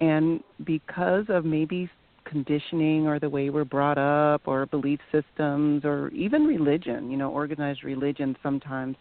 [0.00, 1.90] And because of maybe
[2.24, 7.30] conditioning or the way we're brought up or belief systems or even religion, you know,
[7.30, 8.96] organized religion sometimes,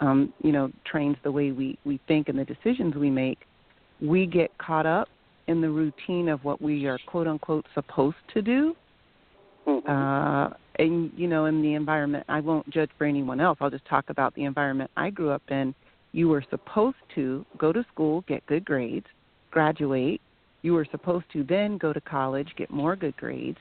[0.00, 3.38] um, you know, trains the way we, we think and the decisions we make
[4.02, 5.08] we get caught up
[5.46, 8.76] in the routine of what we are quote unquote supposed to do.
[9.66, 9.88] Mhm.
[9.88, 13.58] uh and you know in the environment i won't judge for anyone else.
[13.60, 15.74] I'll just talk about the environment i grew up in.
[16.12, 19.06] You were supposed to go to school get good grades
[19.50, 20.20] graduate.
[20.62, 23.58] You were supposed to then go to college get more good grades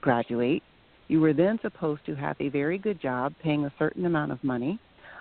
[0.00, 0.62] graduate.
[1.08, 4.42] You were then supposed to have a very good job paying a certain amount of
[4.42, 4.78] money.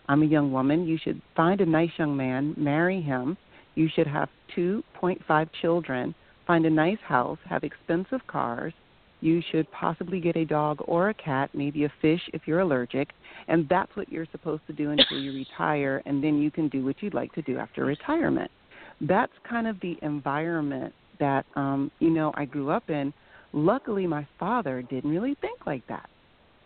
[0.10, 0.88] I'm a young woman.
[0.88, 3.38] You should find a nice young man marry him
[3.76, 6.14] you should have 2.5 children,
[6.46, 8.74] find a nice house, have expensive cars.
[9.22, 13.10] You should possibly get a dog or a cat, maybe a fish if you're allergic,
[13.48, 16.84] and that's what you're supposed to do until you retire, and then you can do
[16.84, 18.52] what you'd like to do after retirement.
[19.00, 23.14] That's kind of the environment that um, you know I grew up in.
[23.54, 26.10] Luckily, my father didn't really think like that.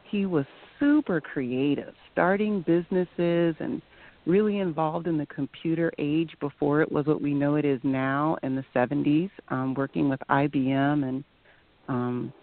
[0.10, 0.46] He was
[0.80, 3.82] super creative, starting businesses and
[4.28, 8.38] really involved in the computer age before it was what we know it is now
[8.44, 11.24] in the 70s, um, working with IBM and
[11.88, 12.34] um,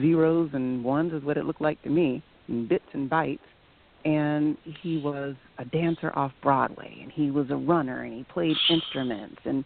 [0.00, 3.38] zeros and ones is what it looked like to me, and bits and bytes.
[4.04, 8.56] And he was a dancer off Broadway, and he was a runner, and he played
[8.70, 9.40] instruments.
[9.44, 9.64] And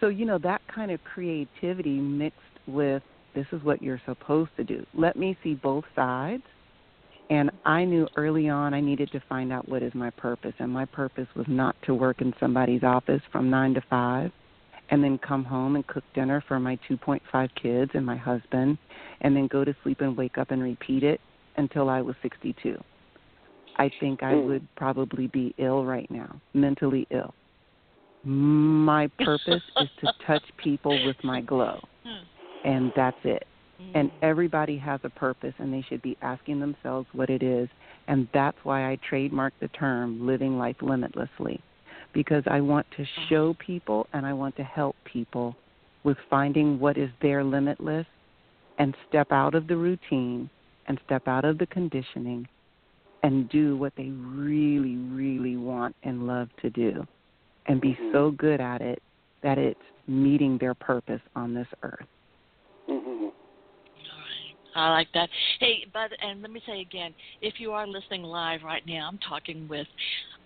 [0.00, 3.02] so, you know, that kind of creativity mixed with
[3.34, 4.84] this is what you're supposed to do.
[4.94, 6.42] Let me see both sides
[7.64, 10.54] I knew early on I needed to find out what is my purpose.
[10.58, 14.30] And my purpose was not to work in somebody's office from 9 to 5
[14.90, 18.76] and then come home and cook dinner for my 2.5 kids and my husband
[19.22, 21.20] and then go to sleep and wake up and repeat it
[21.56, 22.76] until I was 62.
[23.76, 24.46] I think I Hmm.
[24.46, 27.34] would probably be ill right now, mentally ill.
[28.24, 31.80] My purpose is to touch people with my glow,
[32.64, 33.46] and that's it
[33.80, 33.96] Mm-hmm.
[33.98, 37.68] and everybody has a purpose and they should be asking themselves what it is
[38.06, 41.60] and that's why I trademarked the term living life limitlessly
[42.12, 43.26] because I want to uh-huh.
[43.28, 45.56] show people and I want to help people
[46.04, 48.06] with finding what is their limitless
[48.78, 50.48] and step out of the routine
[50.86, 52.46] and step out of the conditioning
[53.24, 57.04] and do what they really really want and love to do
[57.66, 58.12] and be mm-hmm.
[58.12, 59.02] so good at it
[59.42, 62.06] that it's meeting their purpose on this earth.
[64.74, 65.28] I like that.
[65.60, 69.18] Hey, but and let me say again, if you are listening live right now, I'm
[69.18, 69.86] talking with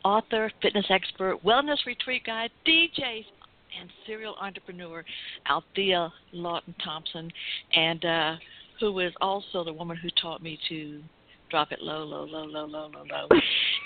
[0.04, 3.24] author, fitness expert, wellness retreat guide, DJ,
[3.80, 5.04] and serial entrepreneur
[5.48, 7.30] Althea Lawton Thompson,
[7.74, 8.36] and uh,
[8.80, 11.02] who is also the woman who taught me to
[11.50, 13.40] drop it low, low, low, low, low, low, low.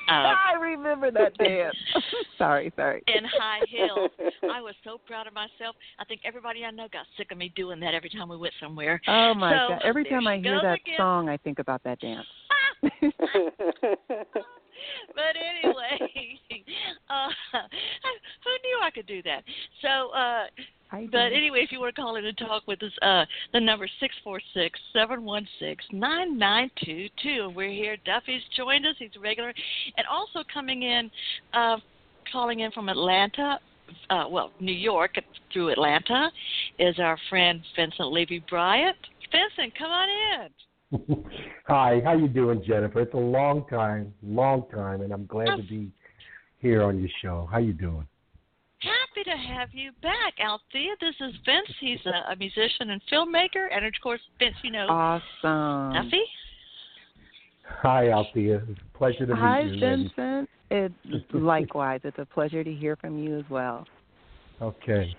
[0.08, 0.12] Uh,
[0.52, 1.76] I remember that dance.
[2.38, 3.02] sorry, sorry.
[3.06, 4.10] in high heels.
[4.50, 5.76] I was so proud of myself.
[5.98, 8.54] I think everybody I know got sick of me doing that every time we went
[8.60, 9.00] somewhere.
[9.08, 9.82] Oh my So, god!
[9.84, 10.94] Every time I hear that again.
[10.96, 12.26] song, I think about that dance.
[15.14, 16.38] but anyway,
[17.10, 17.28] uh,
[18.44, 19.42] who knew I could do that?
[19.80, 20.44] So, uh,
[21.10, 23.88] but anyway, if you want to call in and talk with us, uh, the number
[23.98, 27.46] six four six seven one six nine nine two two.
[27.46, 27.96] And we're here.
[28.04, 28.94] Duffy's joined us.
[28.98, 29.54] He's a regular,
[29.96, 31.10] and also coming in,
[31.54, 31.78] uh,
[32.30, 33.58] calling in from Atlanta.
[34.10, 35.12] Uh, well, New York
[35.52, 36.30] through Atlanta
[36.78, 38.96] is our friend Vincent Levy Bryant.
[39.30, 40.48] Vincent, come on in.
[41.66, 43.00] Hi, how you doing, Jennifer?
[43.00, 45.90] It's a long time, long time, and I'm glad to be
[46.58, 47.48] here on your show.
[47.50, 48.06] How you doing?
[48.80, 50.92] Happy to have you back, Althea.
[51.00, 51.68] This is Vince.
[51.80, 55.94] He's a, a musician and filmmaker, and of course, Vince, you know awesome.
[55.94, 56.22] Duffy.
[57.82, 58.62] Hi, Althea.
[58.68, 59.80] It's a pleasure to meet Hi, you.
[59.80, 60.48] Vincent.
[60.70, 60.94] It's
[61.32, 62.00] likewise.
[62.04, 63.86] It's a pleasure to hear from you as well.
[64.60, 65.14] Okay.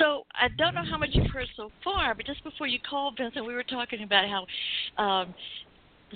[0.00, 3.18] So I don't know how much you've heard so far, but just before you called,
[3.18, 5.34] Vincent, we were talking about how um,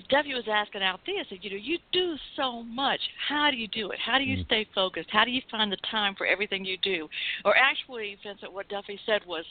[0.08, 3.00] Duffy was asking Althea, said, you know, you do so much.
[3.28, 3.98] How do you do it?
[4.04, 4.44] How do you Mm.
[4.46, 5.10] stay focused?
[5.10, 7.08] How do you find the time for everything you do?
[7.44, 9.44] Or actually, Vincent, what Duffy said was,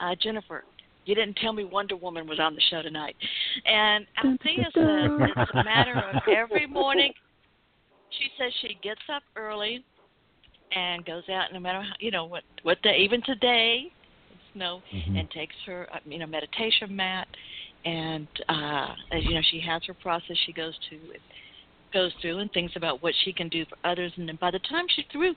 [0.00, 0.64] uh, Jennifer,
[1.04, 3.16] you didn't tell me Wonder Woman was on the show tonight.
[3.66, 7.12] And Althea says it's a matter of every morning.
[8.10, 9.84] She says she gets up early
[10.72, 13.92] and goes out no matter how, you know what what day even today
[14.54, 15.18] know Mhm.
[15.18, 17.28] and takes her uh, you know meditation mat
[17.84, 20.98] and uh as you know she has her process she goes to
[21.92, 24.58] goes through and thinks about what she can do for others and then by the
[24.60, 25.34] time she's through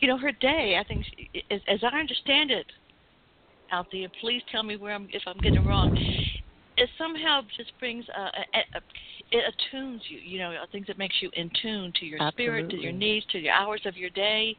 [0.00, 2.66] you know her day i think she, as, as i understand it
[3.72, 5.90] Althea, please tell me where I'm if I'm getting it wrong.
[6.76, 8.80] It somehow just brings a, a, a
[9.32, 12.76] it attunes you, you know, things that makes you in tune to your spirit, to
[12.76, 14.56] your needs, to your hours of your day,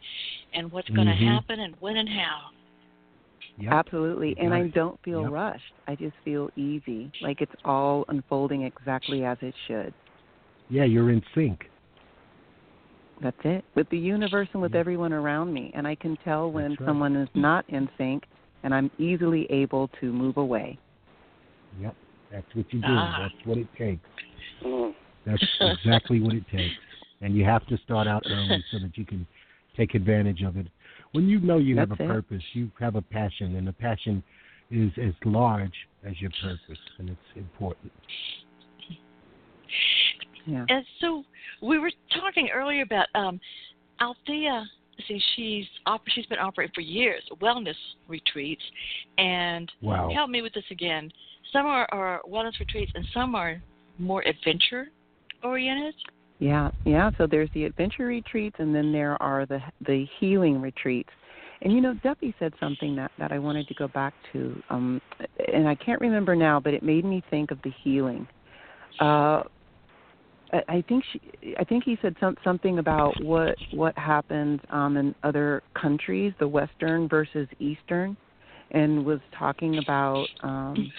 [0.54, 1.28] and what's going to Mhm.
[1.28, 2.50] happen and when and how.
[3.60, 3.74] Yep.
[3.74, 4.38] Absolutely.
[4.38, 5.32] And I don't feel Yep.
[5.32, 5.74] rushed.
[5.88, 9.94] I just feel easy, like it's all unfolding exactly as it should.
[10.70, 11.70] Yeah, you're in sync.
[13.20, 13.66] That's it.
[13.76, 14.80] With the universe and with Yeah.
[14.80, 15.72] everyone around me.
[15.74, 16.86] And I can tell when right.
[16.86, 18.28] someone is not in sync,
[18.64, 20.78] and I'm easily able to move away.
[21.80, 21.96] Yep.
[22.32, 22.88] That's what you do.
[22.90, 23.20] Ah.
[23.22, 24.02] That's what it takes.
[24.64, 24.94] Mm.
[25.26, 26.76] That's exactly what it takes.
[27.22, 29.26] And you have to start out early so that you can
[29.76, 30.68] take advantage of it.
[31.14, 32.08] When you know you have a it.
[32.08, 34.24] purpose, you have a passion, and the passion
[34.70, 35.74] is as large
[36.06, 37.92] as your purpose, and it's important.
[40.46, 40.66] Yeah.
[40.70, 41.24] And so
[41.62, 43.40] we were talking earlier about um,
[44.00, 44.66] Althea.
[45.08, 45.66] See, she's
[46.16, 47.76] she's been operating for years wellness
[48.08, 48.64] retreats,
[49.18, 50.10] and Wow.
[50.14, 51.12] help me with this again.
[51.52, 53.62] Some are, are wellness retreats, and some are
[54.00, 54.88] more adventure
[55.44, 55.96] oriented.
[56.40, 57.12] Yeah, yeah.
[57.18, 61.10] So there's the adventure retreats, and then there are the the healing retreats.
[61.62, 65.02] And you know, Duffy said something that that I wanted to go back to, um,
[65.52, 68.28] and I can't remember now, but it made me think of the healing.
[69.00, 69.44] Uh,
[70.70, 75.14] I think she, I think he said some, something about what what happens um, in
[75.24, 78.16] other countries, the Western versus Eastern,
[78.72, 80.92] and was talking about um,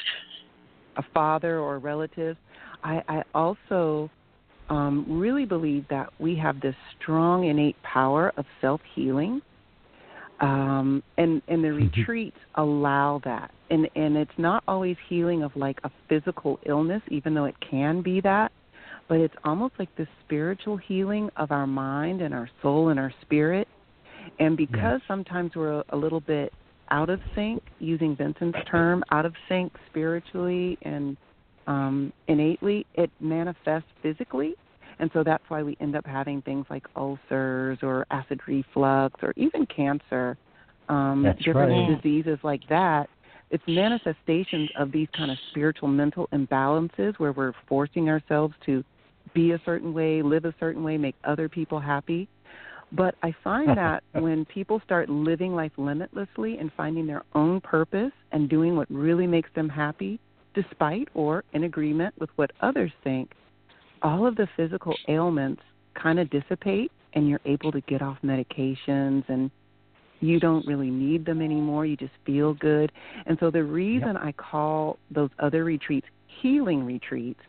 [0.99, 2.37] a father or a relative.
[2.83, 4.11] I, I also
[4.69, 9.41] um, really believe that we have this strong innate power of self healing,
[10.41, 11.97] um, and and the Mhm.
[11.97, 13.51] retreats allow that.
[13.71, 18.03] And and it's not always healing of like a physical illness, even though it can
[18.03, 18.53] be that,
[19.09, 23.13] but it's almost like this spiritual healing of our mind and our soul and our
[23.23, 23.67] spirit.
[24.39, 26.53] And because sometimes we're a, a little bit
[26.91, 31.17] out of sync, using Vincent's term, out of sync spiritually and
[31.67, 34.55] um, innately, it manifests physically.
[34.99, 39.33] And so that's why we end up having things like ulcers or acid reflux or
[39.37, 40.37] even cancer,
[40.89, 42.03] um, That's different right.
[42.03, 43.09] diseases like that.
[43.51, 48.83] It's manifestations of these kind of spiritual mental imbalances where we're forcing ourselves to
[49.35, 52.29] be a certain way, live a certain way, make other people happy.
[52.93, 58.13] But I find that when people start living life limitlessly and finding their own purpose
[58.33, 60.21] and doing what really makes them happy,
[60.55, 63.31] despite or in agreement with what others think,
[64.03, 65.63] all of the physical ailments
[66.01, 69.51] kind of dissipate and you're able to get off medications and
[70.21, 71.87] you don't really need them anymore.
[71.87, 72.91] You just feel good.
[73.27, 76.07] And so the reason I call those other retreats
[76.43, 77.41] healing retreats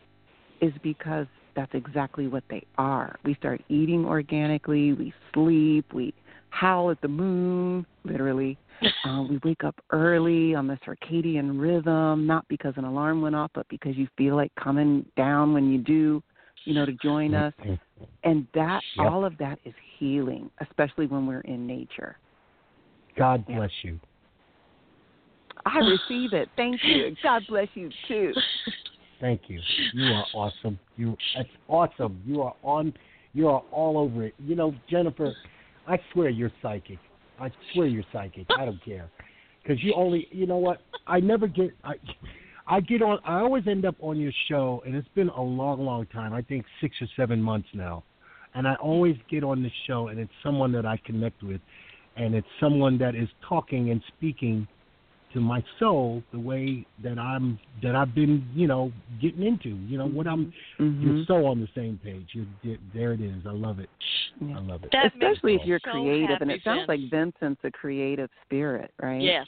[0.60, 3.16] is because that's exactly what they are.
[3.24, 6.14] We start eating organically, we sleep, we
[6.50, 8.58] howl at the moon, literally.
[9.04, 13.50] Um, we wake up early on the circadian rhythm, not because an alarm went off,
[13.54, 16.22] but because you feel like coming down when you do,
[16.64, 17.54] you know, to join us.
[18.22, 19.06] And that, Yep.
[19.06, 22.18] all of that is healing, especially when we're in nature.
[23.16, 23.98] God bless you.
[25.64, 26.50] I receive it.
[26.56, 27.16] Thank you.
[27.22, 28.34] God bless you too.
[29.20, 29.60] Thank you.
[29.92, 30.78] You are awesome.
[30.96, 32.22] You that's awesome.
[32.24, 32.94] You are on
[33.32, 34.34] you are all over it.
[34.38, 35.32] You know, Jennifer,
[35.86, 36.98] I swear you're psychic.
[37.38, 38.46] I swear you're psychic.
[38.58, 39.08] I don't care.
[39.66, 40.80] Cuz you only you know what?
[41.06, 41.94] I never get I
[42.66, 45.84] I get on I always end up on your show and it's been a long
[45.84, 46.32] long time.
[46.32, 48.02] I think 6 or 7 months now.
[48.54, 51.60] And I always get on the show and it's someone that I connect with
[52.16, 54.66] and it's someone that is talking and speaking
[55.32, 59.70] to my soul the way that I'm that I've been, you know, getting into.
[59.70, 60.52] You know what I'm.
[60.78, 61.02] Mhm.
[61.02, 62.28] You're so on the same page.
[62.32, 63.46] You're, there it is.
[63.46, 63.88] I love it.
[64.40, 64.58] Yeah.
[64.58, 64.90] I love it.
[64.92, 66.88] That Especially if you're so creative, and happy, it sounds Vince.
[66.88, 69.20] like Vincent's a creative spirit, right?
[69.20, 69.46] Yes.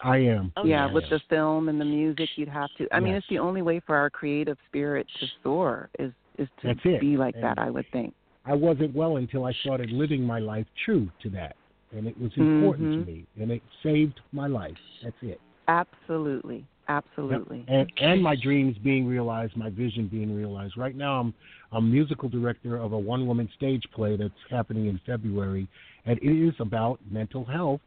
[0.00, 0.52] I am.
[0.56, 0.94] Oh, yeah, yes.
[0.94, 2.88] with the film and the music, you'd have to.
[2.92, 6.68] I mean, it's the only way for our creative spirit to soar is is to
[6.68, 7.00] That's it.
[7.00, 7.58] be like And- that.
[7.58, 8.14] I would think.
[8.46, 11.56] I wasn't well until I started living my life true to that,
[11.92, 12.94] and it was important Mhm.
[13.04, 14.78] to me, and it saved my life.
[15.02, 15.40] That's it.
[15.68, 16.66] Absolutely, Yep.
[16.88, 17.64] absolutely.
[17.68, 20.76] And and my dreams being realized, my vision being realized.
[20.76, 21.34] Right now, I'm
[21.72, 25.68] I'm musical director of a one woman stage play that's happening in February,
[26.06, 27.80] and it is about mental health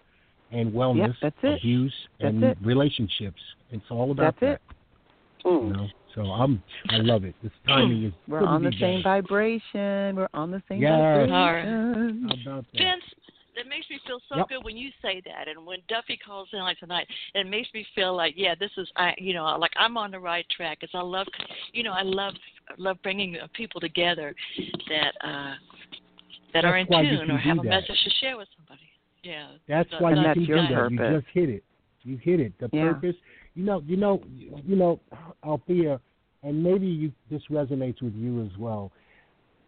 [0.51, 1.57] and wellness, that's it.
[1.57, 2.57] abuse, That's and it.
[2.63, 3.41] relationships.
[3.71, 4.61] It's all about That's it.
[4.61, 4.75] that.
[5.45, 5.75] You Mm.
[5.75, 7.35] know, so I'm I love it.
[7.43, 9.21] This timing is We're on the be same better.
[9.21, 10.15] vibration.
[10.15, 10.91] We're on the same Yes.
[10.91, 12.27] vibration.
[12.27, 12.77] How about that?
[12.77, 13.12] Vince, that
[13.73, 14.49] makes me feel so Yep.
[14.49, 17.85] good when you say that, and when Duffy calls in like tonight, it makes me
[17.95, 20.81] feel like, yeah, this is, I, you know, like I'm on the right track.
[20.81, 21.27] Cause I love,
[21.71, 22.33] you know, I love,
[22.77, 24.35] love bringing uh, people together
[24.89, 25.55] that uh
[26.53, 27.69] that are in That's why you tune or have do a that.
[27.81, 28.87] message to share with somebody.
[29.23, 29.47] Yeah.
[29.67, 30.91] That's So why And you that's can do that.
[30.91, 31.63] You just hit it.
[32.03, 32.53] You hit it.
[32.59, 32.93] The Yeah.
[32.93, 33.15] purpose.
[33.55, 33.81] You know.
[33.87, 34.21] You know.
[34.67, 34.99] You know.
[35.43, 35.99] Althea,
[36.43, 38.91] and maybe you, this resonates with you as well.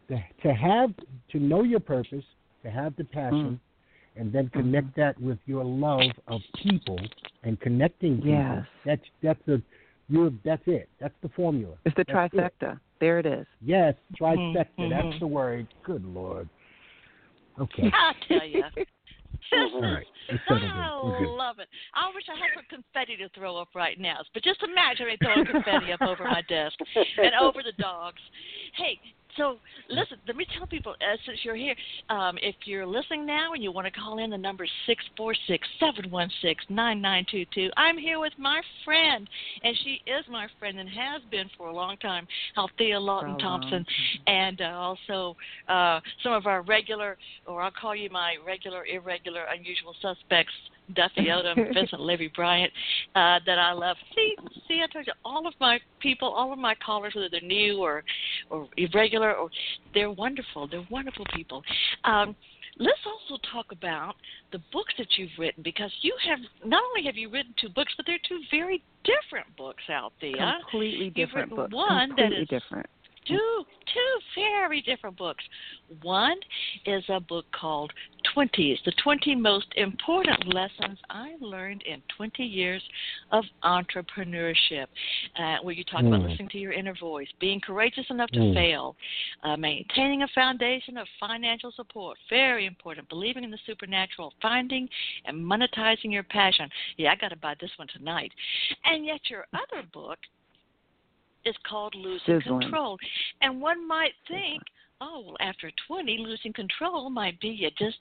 [0.10, 0.92] To, to have
[1.32, 2.24] to know your purpose,
[2.62, 3.60] to have the passion, Mm.
[4.16, 7.00] And then connect that with your love of people
[7.44, 8.32] and connecting people.
[8.32, 8.66] Yes.
[8.86, 9.62] That's that's the
[10.08, 10.90] you're that's it.
[11.00, 11.76] That's the formula.
[11.86, 12.38] It's the That's it.
[12.62, 12.80] trifecta.
[13.00, 13.46] There it is.
[13.62, 14.66] Yes, trifecta.
[14.80, 14.90] Mhm.
[14.90, 15.68] That's the word.
[15.84, 16.48] Good lord.
[17.60, 17.90] Okay.
[17.94, 18.64] I tell you.
[19.54, 20.06] All right.
[20.30, 20.72] Let's settle in.
[20.72, 21.68] I love it.
[21.94, 24.18] I wish I had some confetti to throw up right now.
[24.34, 28.20] But just imagine me throwing confetti up over my desk and over the dogs.
[28.76, 29.00] Hey,
[29.38, 29.58] so
[29.90, 31.76] listen, let me tell people uh, since you're here,
[32.10, 35.04] um, if you're listening now and you want to call in, the number is six
[35.18, 37.70] four six seven one six nine nine two two.
[37.78, 39.28] I'm here with my friend,
[39.64, 42.28] and she is my friend and has been for a long time,
[42.58, 43.86] Althea Lawton Thompson,
[44.28, 45.36] and uh, also
[45.68, 50.54] uh, some of our regular, or I'll call you my regular, irregular, unusual suspects.
[50.94, 52.72] Duffy Odom, Vincent Levy Bryant,
[53.16, 53.98] uh, that I love.
[54.14, 54.36] See,
[54.68, 57.80] see, I told you, all of my people, all of my callers, whether they're new
[57.80, 58.04] or,
[58.50, 59.50] or irregular, or
[59.94, 60.68] they're wonderful.
[60.68, 61.64] They're wonderful people.
[62.04, 62.36] Um,
[62.78, 64.16] let's also talk about
[64.52, 67.94] the books that you've written because you have not only have you written two books,
[67.98, 70.34] but they're two very different books out there.
[70.70, 71.74] Completely different books.
[71.74, 72.88] one that Completely is different.
[73.28, 73.64] Two
[73.94, 75.44] two very different books.
[76.02, 76.38] One
[76.86, 77.92] is a book called
[78.34, 82.84] Twenties: The Twenty Most Important Lessons I Learned in Twenty Years
[83.32, 84.88] of Entrepreneurship,
[85.38, 86.30] uh, where you talk about Mm.
[86.30, 88.54] listening to your inner voice, being courageous enough to Mm.
[88.54, 88.96] fail,
[89.44, 94.90] uh, maintaining a foundation of financial support, very important, believing in the supernatural, finding
[95.26, 96.70] and monetizing your passion.
[96.98, 98.34] Yeah, I got to buy this one tonight.
[98.84, 100.20] And yet your other book
[101.46, 102.62] is called Losing Sizzling.
[102.62, 102.98] Control.
[103.42, 104.62] And one might think,
[105.02, 107.98] oh, well, after 20, losing control might be you just,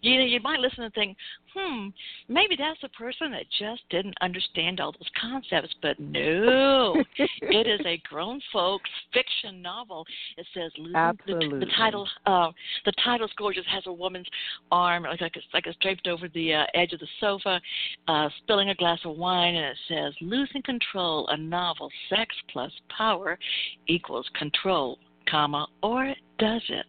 [0.00, 1.16] you know, you might listen and think,
[1.54, 1.88] hmm,
[2.28, 5.74] maybe that's a person that just didn't understand all those concepts.
[5.80, 10.04] But no, it is a grown folks fiction novel.
[10.36, 12.08] It says losing the, the title.
[12.26, 12.50] Uh,
[12.84, 13.64] the title's gorgeous.
[13.70, 14.26] Has a woman's
[14.70, 17.60] arm like like it's, like it's draped over the uh, edge of the sofa,
[18.08, 21.26] uh, spilling a glass of wine, and it says losing control.
[21.28, 21.90] A novel.
[22.10, 23.38] Sex plus power
[23.86, 24.98] equals control,
[25.30, 26.86] comma, or does it?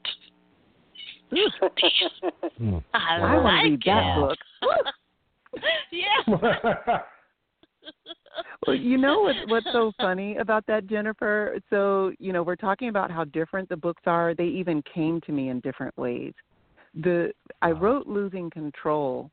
[1.34, 1.50] Ooh,
[2.62, 2.84] Mm.
[2.94, 4.22] I, I want like to read that it.
[4.22, 4.38] book.
[5.92, 7.00] yeah.
[8.68, 11.58] Well, you know what, what's so funny about that, Jennifer?
[11.70, 14.34] So, you know, we're talking about how different the books are.
[14.34, 16.34] They even came to me in different ways.
[16.96, 17.32] The
[17.62, 19.30] I wrote Losing Control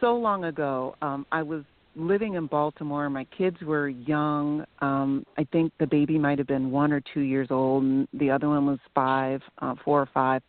[0.00, 0.96] so long ago.
[1.02, 1.62] Um, I was
[1.96, 3.08] living in Baltimore.
[3.08, 4.64] My kids were young.
[4.80, 8.30] Um, I think the baby might have been one or two years old, and the
[8.30, 10.42] other one was five, uh, four or five.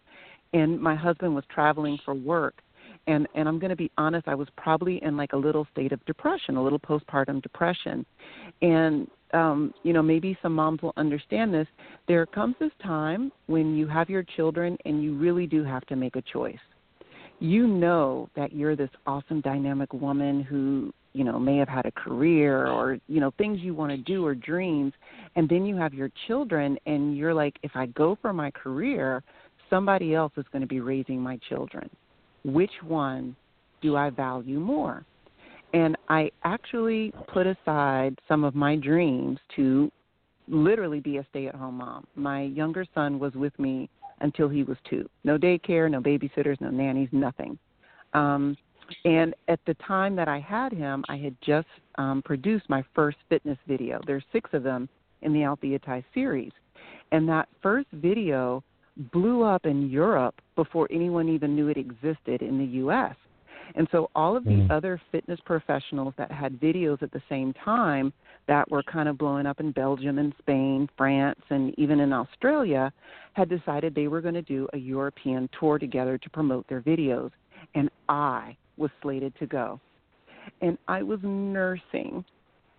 [0.54, 2.56] and my husband was traveling for work
[3.08, 5.92] and and I'm going to be honest, I was probably in like a little state
[5.92, 8.06] of depression, a little postpartum depression.
[8.62, 11.68] And um, you know, maybe some moms will understand this.
[12.08, 15.96] There comes this time when you have your children and you really do have to
[15.96, 16.58] make a choice.
[17.40, 21.92] You know that you're this awesome dynamic woman who, you know, may have had a
[21.92, 24.94] career or, you know, things you want to do or dreams,
[25.36, 29.24] and then you have your children and you're like if I go for my career,
[29.70, 31.90] somebody else is going to be raising my children
[32.46, 33.36] which one
[33.82, 35.04] do I value more?
[35.74, 39.92] And I actually put aside some of my dreams to
[40.48, 42.06] literally be a stay at home mom.
[42.16, 43.90] My younger son was with me
[44.22, 45.10] until he was two.
[45.24, 47.58] No daycare, no babysitters, no nannies, nothing.
[48.14, 48.56] Um,
[49.04, 51.68] and at the time that I had him, I had just
[51.98, 54.00] um, produced my first fitness video.
[54.06, 54.90] There's six of them
[55.22, 56.52] in the Altheatized series.
[57.12, 58.64] And that first video
[59.12, 63.16] blew up in Europe before anyone even knew it existed in the US.
[63.76, 64.72] And so all of the mm.
[64.72, 68.14] other fitness professionals that had videos at the same time
[68.48, 72.94] that were kind of blowing up in Belgium and Spain, France, and even in Australia
[73.34, 77.32] had decided they were going to do a European tour together to promote their videos.
[77.74, 79.80] And I was slated to go.
[80.62, 82.24] And I was nursing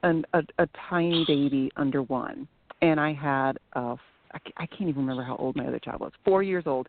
[0.03, 2.47] an, a, a tiny baby under one.
[2.83, 3.97] And I had a
[4.57, 6.89] I can't even remember how old my other child was, four years old.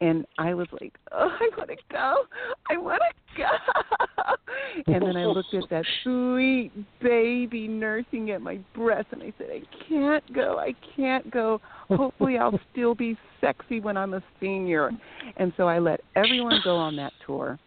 [0.00, 2.24] And I was like, oh, I want to go.
[2.68, 3.00] I want
[3.36, 4.84] to go.
[4.92, 9.46] and then I looked at that sweet baby nursing at my breast, and I said,
[9.50, 10.58] I can't go.
[10.58, 11.60] I can't go.
[11.88, 14.90] Hopefully, I'll still be sexy when I'm a senior.
[15.36, 17.58] And so I let everyone go on that tour,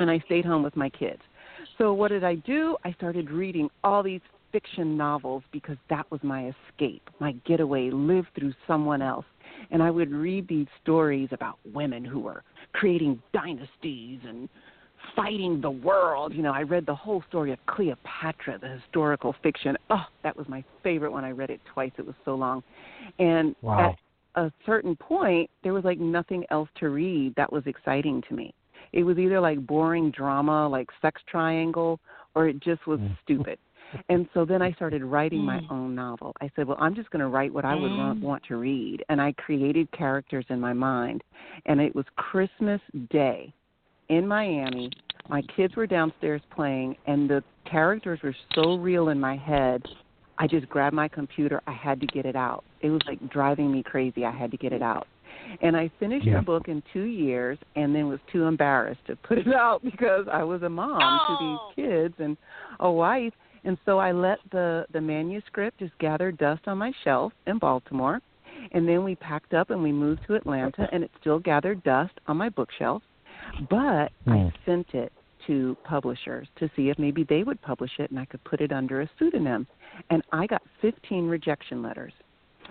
[0.00, 1.20] and I stayed home with my kids.
[1.78, 2.76] So what did I do?
[2.84, 4.20] I started reading all these
[4.52, 9.24] fiction novels because that was my escape, my getaway, live through someone else.
[9.70, 12.42] And I would read these stories about women who were
[12.72, 14.48] creating dynasties and
[15.16, 16.32] fighting the world.
[16.32, 19.76] You know, I read the whole story of Cleopatra, the historical fiction.
[19.90, 21.24] Oh, that was my favorite one.
[21.24, 21.92] I read it twice.
[21.98, 22.62] It was so long.
[23.18, 23.90] And wow.
[23.90, 28.34] at a certain point, there was like nothing else to read that was exciting to
[28.34, 28.54] me.
[28.94, 31.98] It was either like boring drama, like sex triangle,
[32.36, 33.16] or it just was mm.
[33.24, 33.58] stupid.
[34.08, 35.46] And so then I started writing mm.
[35.46, 36.32] my own novel.
[36.40, 38.20] I said, well, I'm just going to write what I would mm.
[38.20, 39.04] want to read.
[39.08, 41.22] And I created characters in my mind.
[41.66, 42.80] And it was Christmas
[43.10, 43.52] Day
[44.10, 44.90] in Miami.
[45.28, 49.82] My kids were downstairs playing, and the characters were so real in my head.
[50.38, 51.62] I just grabbed my computer.
[51.66, 52.62] I had to get it out.
[52.80, 54.24] It was like driving me crazy.
[54.24, 55.08] I had to get it out.
[55.62, 56.36] And I finished yeah.
[56.36, 60.26] the book in two years and then was too embarrassed to put it out because
[60.32, 61.26] I was a mom oh.
[61.28, 62.36] to these kids and
[62.80, 63.32] a wife
[63.64, 68.20] and so I let the the manuscript just gather dust on my shelf in Baltimore,
[68.72, 72.12] and then we packed up and we moved to Atlanta, and it still gathered dust
[72.26, 73.02] on my bookshelf.
[73.70, 74.48] But I Hmm.
[74.64, 75.12] sent it
[75.46, 78.72] to publishers to see if maybe they would publish it and I could put it
[78.72, 79.66] under a pseudonym.
[80.08, 82.14] And I got 15 rejection letters.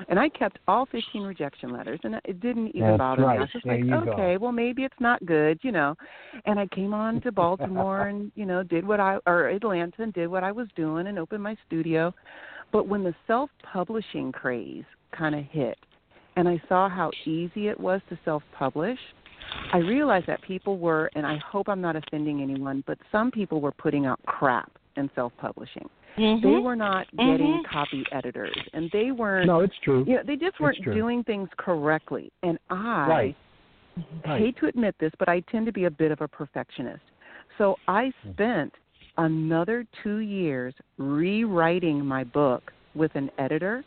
[0.10, 3.34] And I kept all 15 rejection letters, and it didn't even That's bother right.
[3.34, 3.38] me.
[3.38, 4.12] I was just There like, you go.
[4.12, 5.96] okay, well maybe it's not good, you know.
[6.46, 10.14] And I came on to Baltimore and you know did what I or Atlanta and
[10.14, 12.14] did what I was doing and opened my studio.
[12.72, 15.78] But when the self-publishing craze kind of hit,
[16.36, 18.98] and I saw how easy it was to self-publish,
[19.72, 23.62] I realized that people were, and I hope I'm not offending anyone, but some people
[23.62, 25.88] were putting out crap in self-publishing.
[26.18, 26.47] Mm-hmm.
[26.47, 27.66] They were not getting Mhm.
[27.66, 29.47] copy editors, and they weren't.
[29.47, 30.03] No, it's true.
[30.07, 32.32] You know, they just weren't doing things correctly.
[32.43, 33.36] And I Right.
[34.26, 34.39] Right.
[34.41, 37.03] hate to admit this, but I tend to be a bit of a perfectionist.
[37.57, 38.32] So I Hmm.
[38.32, 38.76] spent
[39.18, 43.84] another two years rewriting my book with an editor.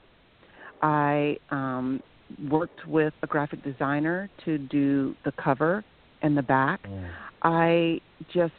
[0.82, 2.00] I um,
[2.48, 5.84] worked with a graphic designer to do the cover
[6.22, 6.82] and the back.
[6.82, 7.08] Mm.
[7.42, 8.54] I just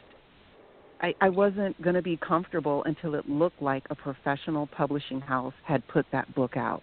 [1.00, 5.54] I, I wasn't going to be comfortable until it looked like a professional publishing house
[5.64, 6.82] had put that book out.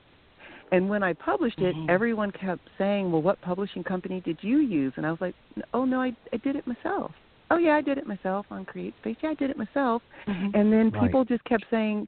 [0.71, 1.89] And when I published it, Mhm.
[1.89, 5.35] everyone kept saying, "Well, what publishing company did you use?" And I was like,
[5.73, 7.11] "Oh no, I I did it myself."
[7.51, 9.17] Oh yeah, I did it myself on CreateSpace.
[9.21, 10.01] Yeah, I did it myself.
[10.27, 10.55] Mhm.
[10.55, 11.03] And then Right.
[11.03, 12.07] people just kept saying,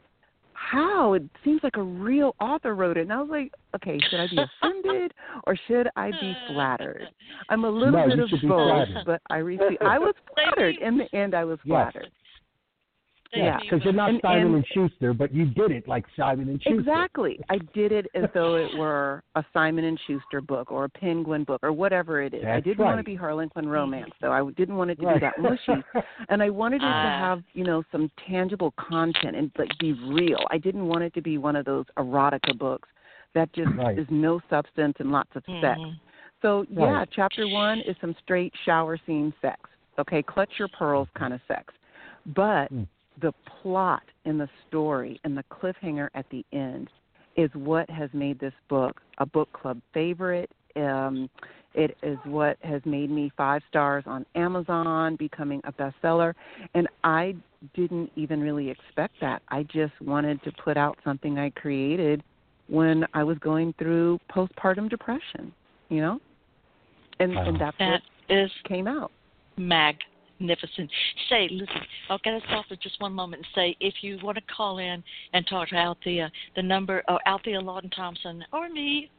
[0.58, 1.14] "How?
[1.14, 4.28] It seems like a real author wrote it." And I was like, "Okay, should I
[4.28, 5.14] be offended
[5.46, 7.08] or should I be flattered?"
[7.50, 9.78] I'm a little No, bit of both, but I received.
[9.82, 10.76] I was flattered.
[10.78, 11.94] In the end, I was Yes.
[11.94, 12.02] flattered.
[12.02, 12.27] Thank
[13.38, 13.70] Yeah, you.
[13.70, 16.62] Because you're not And- Simon and- and Schuster, but you did it like Simon and
[16.62, 16.80] Schuster.
[16.80, 17.40] Exactly.
[17.50, 21.44] I did it as though it were a Simon and Schuster book or a Penguin
[21.44, 22.46] book or whatever it is.
[22.46, 23.06] I didn't want to right.
[23.06, 24.32] be Harlequin romance, though.
[24.32, 25.16] I didn't want it to Right.
[25.16, 25.84] be that mushy.
[26.30, 27.20] and I wanted it to Ah.
[27.20, 30.40] have, you know, some tangible content and like be real.
[30.52, 32.90] I didn't want it to be one of those erotica books
[33.34, 33.98] that just Right.
[34.00, 35.80] is no substance and lots of sex.
[35.80, 35.94] Mhm.
[36.42, 37.10] So yeah, Right.
[37.12, 39.60] chapter one is some straight shower scene sex.
[40.00, 41.74] Okay, clutch your pearls kind of sex.
[42.28, 42.88] But Mm.
[43.22, 46.90] The plot and the story and the cliffhanger at the end
[47.36, 50.50] is what has made this book a book club favorite.
[50.76, 51.30] Um,
[51.74, 56.34] it is what has made me five stars on Amazon, becoming a bestseller.
[56.74, 57.36] And I
[57.76, 59.42] didn't even really expect that.
[59.50, 62.24] I just wanted to put out something I created
[62.68, 65.54] when I was going through postpartum depression,
[65.90, 66.20] you know?
[67.20, 69.12] And and that's That what is came out.
[70.40, 70.90] Magnificent.
[71.30, 74.38] Say, listen, I'll get us off for just one moment and say, if you want
[74.38, 79.10] to call in and talk to Althea, the number, oh, Althea Lawton Thompson, or me,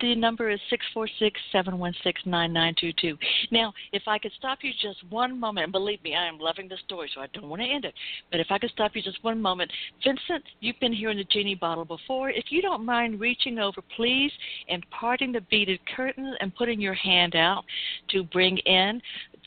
[0.00, 3.16] the number is six four six seven one six nine nine two two.
[3.50, 6.68] Now, if I could stop you just one moment, and believe me, I am loving
[6.68, 7.94] the story, so I don't want to end it.
[8.30, 9.72] But if I could stop you just one moment,
[10.04, 12.30] Vincent, you've been here in the genie bottle before.
[12.30, 14.30] If you don't mind reaching over, please,
[14.68, 17.64] and parting the beaded curtain and putting your hand out
[18.10, 19.02] to bring in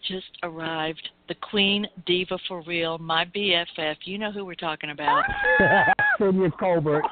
[0.07, 3.95] just arrived the Queen Diva for real, my BFF.
[4.03, 5.23] You know who we're talking about.
[6.19, 7.03] Sonia Colbert.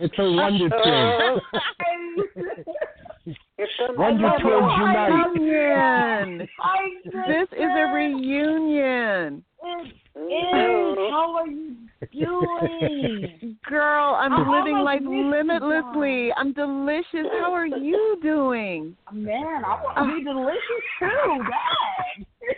[0.00, 1.40] it's a wonder Oh,
[3.24, 3.36] twin.
[3.56, 3.66] here
[3.96, 5.10] Wonder Twins unite.
[5.34, 6.48] Reunion.
[7.04, 9.44] This is a reunion.
[9.62, 11.10] It.
[11.10, 11.76] How are you
[12.12, 13.56] doing?
[13.68, 16.32] Girl, I'm I living life missed you limitlessly.
[16.36, 17.26] I'm delicious.
[17.40, 18.96] How are you doing?
[19.12, 20.32] Man, I want to be ah.
[20.32, 21.42] delicious too.
[21.44, 22.56] Dad.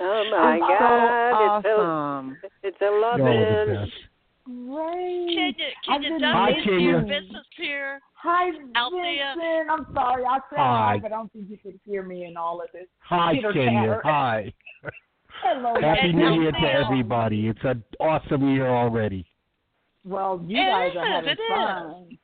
[0.00, 1.62] Oh my I'm God!
[1.62, 2.36] so awesome.
[2.42, 3.90] It's a it's a You're all the loving.
[4.48, 4.68] Best.
[4.68, 5.28] Great.
[5.28, 5.52] Kenya,
[5.88, 7.20] I've Kenya been Duffy's Hi, here, Kenya.
[7.20, 8.00] Vincent's here.
[8.14, 9.34] Hi, Althea.
[9.36, 9.70] Vincent.
[9.70, 10.24] I'm sorry.
[10.24, 10.92] I said Hi.
[10.92, 12.86] hi, but I don't think you could hear me in all of this.
[13.00, 13.70] Hi, Peter Kenya.
[13.70, 14.00] Tanner.
[14.04, 14.52] Hi.
[15.42, 15.74] Hello.
[15.80, 17.46] Happy New Year to everybody.
[17.48, 19.24] It's an awesome year already.
[20.04, 21.38] Well, you It guys are is, having it is.
[21.48, 22.18] fun.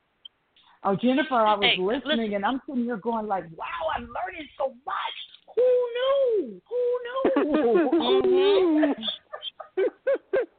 [0.86, 2.34] Oh, Jennifer, I was Hey, listening listen.
[2.34, 3.66] and I'm sitting here going like, wow,
[3.96, 5.16] I'm learning so much.
[5.54, 5.62] Who
[5.94, 6.60] knew?
[6.68, 7.90] Who knew?
[7.90, 8.94] Who knew?
[9.78, 9.82] Mm-hmm.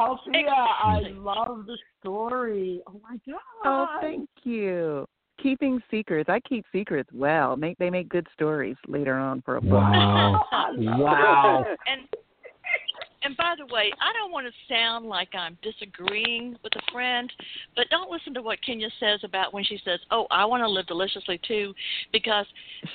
[0.00, 2.80] Althea, I love the story.
[2.86, 3.40] Oh my oh, god.
[3.64, 5.06] Oh, thank you.
[5.42, 6.28] Keeping secrets.
[6.30, 7.56] I keep secrets well.
[7.56, 9.72] Make they make good stories later on for a book.
[9.72, 10.44] Wow.
[10.76, 11.64] wow.
[11.86, 12.02] And
[13.22, 17.30] and by the way, I don't want to sound like I'm disagreeing with a friend,
[17.76, 20.68] but don't listen to what Kenya says about when she says, "Oh, I want to
[20.68, 21.74] live deliciously too,"
[22.12, 22.46] because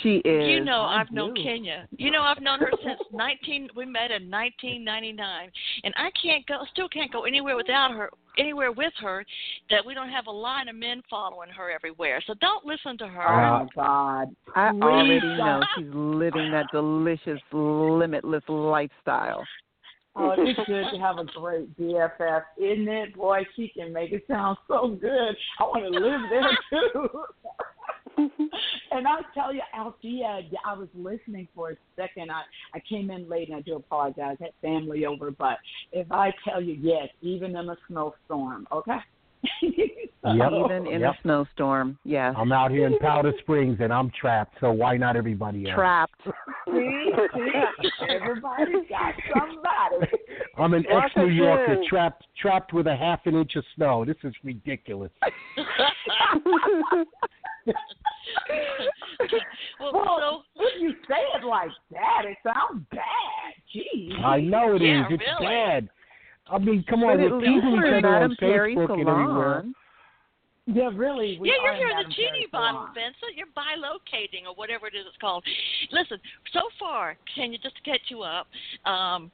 [0.02, 0.50] She is.
[0.50, 1.36] you know I've known.
[1.36, 1.88] Kenya.
[1.98, 3.70] You know I've known her since 19.
[3.76, 5.52] We met in 1999,
[5.84, 9.26] and I can't go, still can't go anywhere without her, anywhere with her,
[9.70, 12.22] that we don't have a line of men following her everywhere.
[12.26, 13.46] So don't listen to her.
[13.46, 14.36] Oh god.
[14.56, 19.44] I already know she's living that delicious, limitless lifestyle.
[20.18, 23.16] Oh, it's good to have a great BFF, isn't it?
[23.16, 25.36] Boy, she can make it sound so good.
[25.60, 26.58] I want to live there
[26.94, 27.24] too.
[28.92, 32.32] and I'll tell you, Althea, I was listening for a second.
[32.32, 32.44] I,
[32.74, 34.38] I came in late and I do apologize.
[34.40, 35.58] I had family over, but
[35.92, 39.00] if I tell you, yes, even in a snowstorm, okay?
[40.28, 40.52] Yep.
[40.66, 41.14] Even in Yep.
[41.14, 42.00] a snowstorm.
[42.04, 42.34] Yes.
[42.36, 45.76] I'm out here in Powder Springs and I'm trapped, so why not everybody else?
[45.76, 46.20] Trapped.
[46.66, 47.52] See, see,
[48.10, 50.12] everybody's got somebody.
[50.58, 51.88] I'm an ex New Yorker in.
[51.88, 54.04] trapped trapped with a half an inch of snow.
[54.04, 55.12] This is ridiculous.
[59.80, 63.54] well, Well, so if you say it like that, it sounds bad.
[63.76, 64.24] Jeez.
[64.24, 64.88] I know it is.
[64.88, 65.46] Yeah, It's really.
[65.46, 65.90] bad.
[66.50, 69.00] I mean, come on, at we're least teasing each in other on Madame Perry's Facebook
[69.00, 69.64] and everywhere.
[70.68, 71.38] Yeah, really.
[71.40, 72.88] We yeah, you're are here in the genie Perry bottle.
[72.96, 73.36] Vincent.
[73.36, 75.44] You're bilocating or whatever it is it's called.
[75.92, 76.18] Listen,
[76.54, 78.48] so far, can you just to catch you up?
[78.84, 79.32] Um,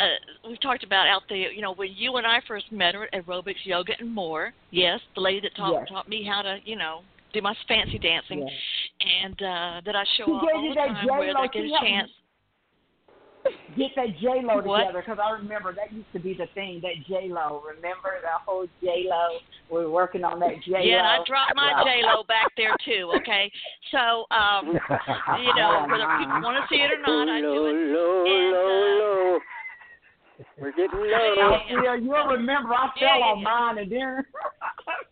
[0.00, 1.50] uh, we've talked about out there.
[1.50, 4.52] You know, when you and I first met her at aerobics, yoga, and more.
[4.70, 5.88] Yes, the lady that taught Yes.
[5.88, 7.00] taught me how to, you know,
[7.32, 8.52] do my fancy dancing, Yes.
[9.24, 11.18] and uh, that I show She off gave all you the that time J-Lo.
[11.18, 12.10] where they get a chance.
[13.76, 14.78] Get that J Lo What?
[14.86, 16.80] together because I remember that used to be the thing.
[16.82, 17.62] That J Lo.
[17.66, 19.38] Remember the whole J Lo?
[19.70, 20.78] We were working on that J Lo.
[20.80, 23.12] Yeah, and I dropped my J Lo back there too.
[23.20, 23.50] Okay,
[23.92, 24.66] so um,
[25.40, 27.74] you know whether people want to see it or not, I do it.
[27.94, 29.38] Low, And, low, uh, low.
[30.60, 31.52] We're getting low.
[31.52, 34.24] Althea, you'll remember I Yeah, fell yeah, on mine and then.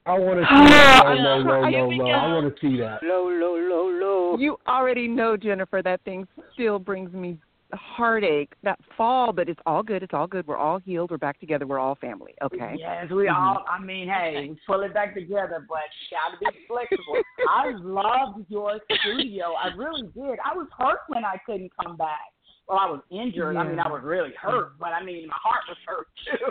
[0.07, 1.03] I want to see that.
[1.07, 2.05] Oh, low, we low.
[2.05, 2.11] go.
[2.11, 3.03] I want to see that.
[3.03, 4.39] Low, low, low, low.
[4.39, 7.39] You already know, Jennifer, that thing still brings me
[7.77, 8.53] heartache.
[8.63, 10.03] That fall, but it's all good.
[10.03, 10.47] It's all good.
[10.47, 11.11] We're all healed.
[11.11, 11.67] We're back together.
[11.67, 12.35] We're all family.
[12.43, 12.77] Okay.
[12.79, 13.35] Yes, we mm-hmm.
[13.35, 13.65] all.
[13.69, 15.79] I mean, hey, we pull it back together, but
[16.11, 17.17] got to be flexible.
[17.49, 19.53] I loved your studio.
[19.53, 20.39] I really did.
[20.45, 22.33] I was hurt when I couldn't come back.
[22.69, 23.57] well, I was injured.
[23.57, 26.47] I mean, I was really hurt, but I mean, my heart was hurt too.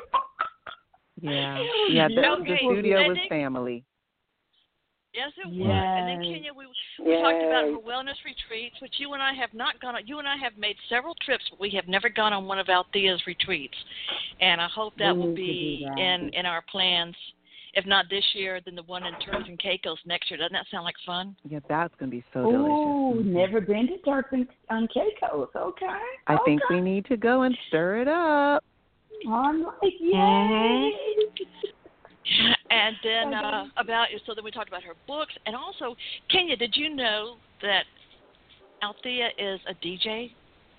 [1.21, 2.07] Yeah, yeah.
[2.07, 3.83] The, the studio was family.
[5.15, 5.69] Yes, it was.
[5.71, 6.65] And then Kenya, we
[6.99, 10.05] we talked about her wellness retreats, which you and I have not gone on.
[10.05, 12.67] You and I have made several trips, but we have never gone on one of
[12.67, 13.77] Althea's retreats.
[14.41, 15.97] And I hope that We will need to do be that.
[15.99, 17.15] in in our plans.
[17.77, 20.37] If not this year, then the one in Turks and Caicos next year.
[20.37, 21.35] Doesn't that sound like fun?
[21.47, 23.33] Yeah, that's gonna be so Ooh, delicious.
[23.33, 25.49] never been to Turks and on Caicos.
[25.55, 25.85] Okay.
[26.27, 28.63] I think we need to go and stir it up.
[29.29, 30.13] I'm like, yay.
[30.13, 31.74] Mm-hmm.
[32.69, 35.95] And then uh, about so then we talked about her books, and also
[36.29, 36.57] Kenya.
[36.57, 37.83] Did you know that
[38.83, 40.31] Althea is a DJ,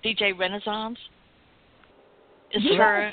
[0.03, 0.97] DJ Renaissance?
[2.51, 2.77] Is Yeah.
[2.77, 3.11] her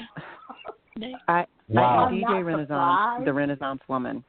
[0.99, 1.17] name?
[1.29, 2.05] I Wow.
[2.05, 3.25] I am DJ Renaissance, surprised.
[3.27, 4.25] the Renaissance woman.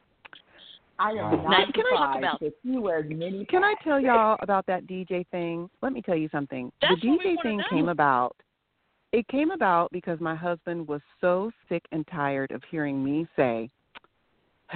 [0.97, 1.31] I am Wow.
[1.31, 4.37] not Now, can I talk surprised about- that she wears many Can I tell y'all
[4.39, 5.69] about that DJ thing?
[5.81, 6.71] Let me tell you something.
[6.81, 7.63] That's the what we DJ thing know.
[7.69, 8.35] came about.
[9.11, 13.69] It came about because my husband was so sick and tired of hearing me say,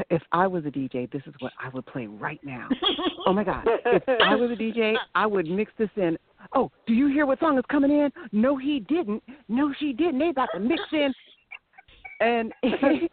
[0.09, 2.69] "If I was a DJ, this is what I would play right now."
[3.25, 3.67] oh my God!
[3.85, 6.17] If I was a DJ, I would mix this in.
[6.53, 8.11] Oh, do you hear what song is coming in?
[8.31, 9.23] No, he didn't.
[9.47, 10.19] No, she didn't.
[10.19, 11.13] They about to mix in.
[12.21, 12.53] And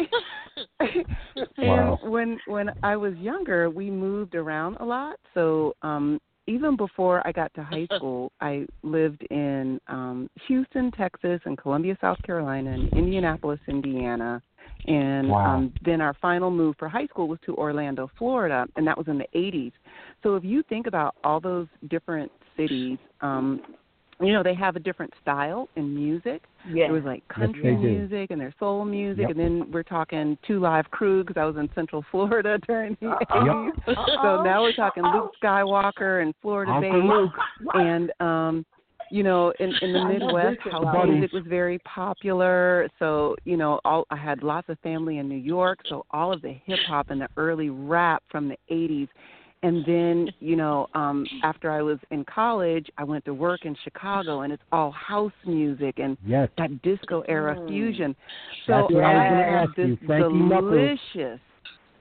[1.59, 1.99] Wow.
[2.03, 5.17] and when when I was younger, we moved around a lot.
[5.35, 11.41] So um even before I got to high school, I lived in um Houston, Texas,
[11.45, 14.43] and Columbia, South Carolina, and Indianapolis, Indiana.
[14.87, 15.57] And Wow.
[15.57, 19.09] um then our final move for high school was to Orlando, Florida, and that was
[19.09, 19.73] in the 80s.
[20.23, 23.61] So if you think about all those different cities, um
[24.21, 26.43] you know, they have a different style in music.
[26.67, 26.87] Yes.
[26.87, 27.89] There was like country they do.
[27.99, 29.31] music and there's soul music, Yep.
[29.31, 33.09] and then we're talking Two Live Crew because I was in Central Florida during the
[33.09, 33.71] Uh-oh.
[33.87, 33.95] 80s.
[34.23, 37.31] So now we're talking Luke Skywalker and Florida Uncle
[37.75, 38.67] Bay, and um,
[39.11, 42.89] you know, in in the Midwest, this house music was very popular.
[42.99, 46.43] So you know, all I had lots of family in New York, so all of
[46.43, 49.09] the hip hop and the early rap from the 80s.
[49.63, 53.75] And then, you know, um after I was in college, I went to work in
[53.85, 56.49] Chicago and it's all house music and Yes.
[56.59, 57.69] that disco era Mm.
[57.69, 58.17] fusion.
[58.67, 61.41] So That's what I was I gonna had ask this Frankie delicious.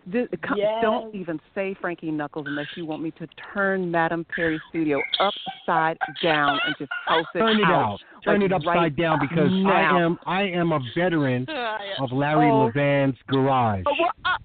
[0.08, 0.84] This, co- Yes.
[0.84, 5.98] Don't even say Frankie Knuckles unless you want me to turn Madame Perry Studio upside
[6.22, 7.72] down and just house it Turn it out.
[7.94, 8.00] out.
[8.24, 11.48] Turn like it upside right down because I am I am a veteran
[12.00, 12.66] of Larry Oh.
[12.66, 13.84] Levan's garage.
[13.88, 14.38] Oh, well, uh.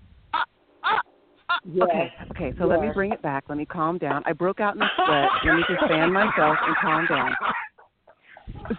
[1.72, 1.86] Yes.
[1.90, 2.54] Okay, okay.
[2.58, 3.44] So let me bring it back.
[3.48, 4.22] Let me calm down.
[4.26, 5.28] I broke out in a sweat.
[5.44, 7.32] let me just fan myself and calm down.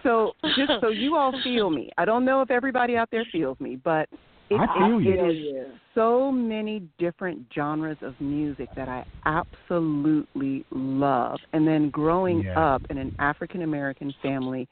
[0.02, 3.58] So just so you all feel me, I don't know if everybody out there feels
[3.60, 4.08] me, but
[4.50, 5.12] it, I feel it- you.
[5.12, 5.62] it Hell is yeah.
[5.94, 11.38] so many different genres of music that I absolutely love.
[11.52, 12.58] And then growing Yeah.
[12.74, 14.68] up in an African American family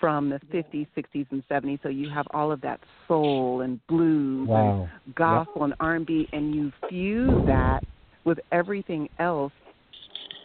[0.00, 4.48] from the 50s, 60s, and 70s, so you have all of that soul and blues
[4.48, 4.88] Wow.
[5.04, 7.82] and gospel and R&B, and you fuse that
[8.24, 9.52] with everything else.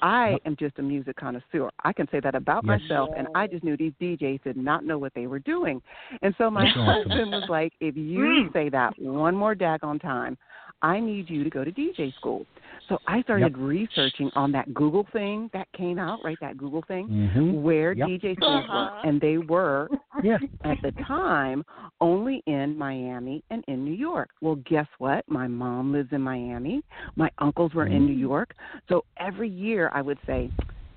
[0.01, 0.41] I Yep.
[0.45, 1.69] am just a music connoisseur.
[1.83, 2.79] I can say that about Yes.
[2.79, 5.81] myself, and I just knew these DJs did not know what they were doing.
[6.21, 7.11] And so my That's awesome.
[7.11, 8.53] husband was like, if you mm.
[8.53, 10.37] say that one more daggone time,
[10.81, 12.45] I need you to go to DJ school.
[12.87, 16.37] So I started researching on that Google thing that came out, right?
[16.39, 17.61] That Google thing, Mhm.
[17.61, 18.07] where Yep.
[18.07, 18.77] DJ schools Uh-huh.
[18.77, 18.91] were.
[19.03, 19.89] And they were
[20.23, 20.39] Yeah.
[20.63, 21.63] at the time
[22.01, 24.29] only in Miami and in New York.
[24.41, 25.23] Well, guess what?
[25.29, 26.81] My mom lives in Miami.
[27.15, 28.55] My uncles were in New York.
[28.87, 30.51] So every year I would say,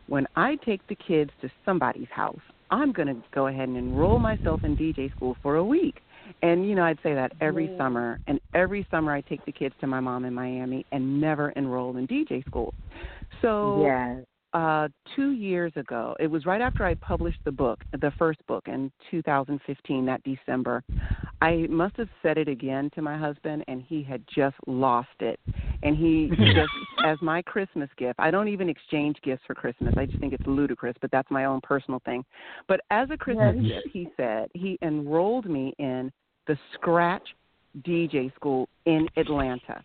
[0.09, 4.19] when I take the kids to somebody's house, I'm going to go ahead and enroll
[4.19, 6.03] myself in DJ school for a week.
[6.43, 7.77] And you know, I'd say that every Yeah.
[7.77, 11.51] summer, and every summer I take the kids to my mom in Miami and never
[11.51, 12.75] enroll in DJ school.
[13.41, 14.25] So Yes.
[14.55, 16.15] uh, two years ago.
[16.21, 20.83] It was right after I published the book, the first book in 2015, that December.
[21.41, 25.41] I must have said it again to my husband, and he had just lost it.
[25.83, 26.73] And he just,
[27.03, 29.93] as my Christmas gift, I don't even exchange gifts for Christmas.
[29.97, 32.25] I just think it's ludicrous, but that's my own personal thing.
[32.69, 33.83] But as a Christmas Yes.
[33.83, 36.13] gift, he said he enrolled me in
[36.47, 37.35] the Scratch
[37.83, 39.83] DJ school in Atlanta.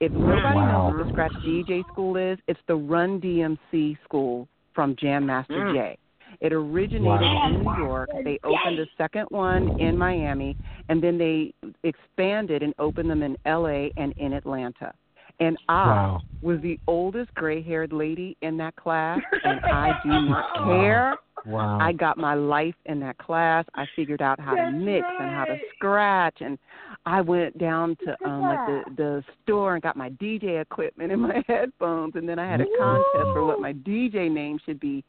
[0.00, 0.90] If nobody Wow.
[0.90, 5.54] knows what the Scratch DJ school is, it's the Run DMC school from Jam Master
[5.54, 5.72] Mm.
[5.72, 5.98] Jay.
[6.40, 7.46] It originated Wow.
[7.46, 8.10] in New York.
[8.24, 10.56] They opened a second one in Miami,
[10.88, 14.92] and then they expanded and opened them in LA and in Atlanta.
[15.40, 16.22] And I Wow.
[16.42, 21.16] was the oldest gray-haired lady in that class, and I do not care.
[21.46, 21.78] Wow.
[21.80, 23.64] I got my life in that class.
[23.74, 26.58] I figured out how to That's mix and how to scratch, and
[27.04, 31.22] I went down to um like the the store and got my DJ equipment and
[31.30, 35.04] my headphones, and then I had a contest for what my DJ name should be,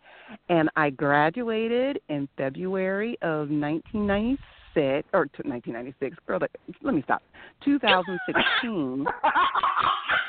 [0.50, 4.42] and I graduated in February of 1996
[4.76, 6.18] or t- 1996.
[6.28, 6.52] Girl, that,
[6.82, 7.24] let me stop.
[7.64, 9.06] 2016.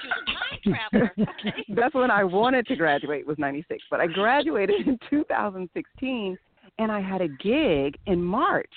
[0.01, 1.13] She was a time traveler.
[1.19, 1.65] Okay.
[1.75, 6.39] That's when I wanted to graduate was 96, but I graduated in 2016
[6.79, 8.71] and I had a gig in March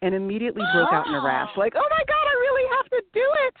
[0.00, 3.02] and immediately broke out in a rash like, "Oh my god, I really have to
[3.12, 3.54] do it."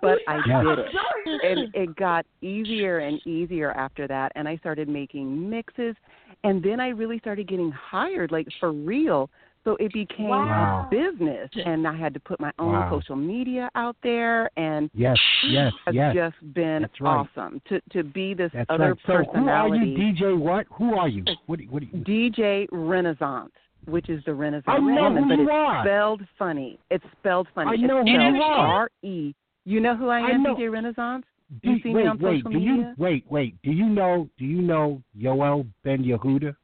[0.00, 0.64] But I Yes.
[0.64, 1.44] did it.
[1.44, 5.96] And it got easier and easier after that and I started making mixes
[6.44, 9.30] and then I really started getting hired like for real.
[9.68, 10.86] So it became Wow.
[10.86, 12.88] a business and I had to put my own Wow.
[12.90, 16.14] social media out there and yes, yes, has yes.
[16.14, 17.26] just been That's right.
[17.36, 19.24] awesome to to be this That's other right.
[19.26, 20.38] So who are you, DJ?
[20.38, 20.66] What?
[20.72, 21.22] Who are you?
[21.44, 21.60] What?
[21.68, 21.82] What?
[21.82, 23.52] do you- DJ Renaissance,
[23.84, 25.84] which is the Renaissance I know woman, who but you it's are.
[25.84, 26.78] spelled funny.
[26.90, 27.70] It's spelled funny.
[27.70, 28.66] I it's know who you are.
[28.84, 29.34] R E.
[29.66, 30.54] You know who I I am, know.
[30.54, 31.26] DJ Renaissance?
[31.62, 32.38] Do, You see me on wait.
[32.42, 32.94] social do you media?
[32.96, 33.24] wait?
[33.28, 33.54] Wait.
[33.62, 34.30] Do you know?
[34.38, 36.56] Do you know Yoel Ben Yehuda?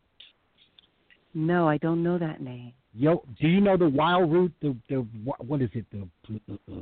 [1.35, 2.73] No, I don't know that name.
[2.97, 4.53] Yo, do you know the Wild Root?
[4.63, 5.85] The the what, is it?
[5.91, 6.09] The
[6.51, 6.77] uh, uh,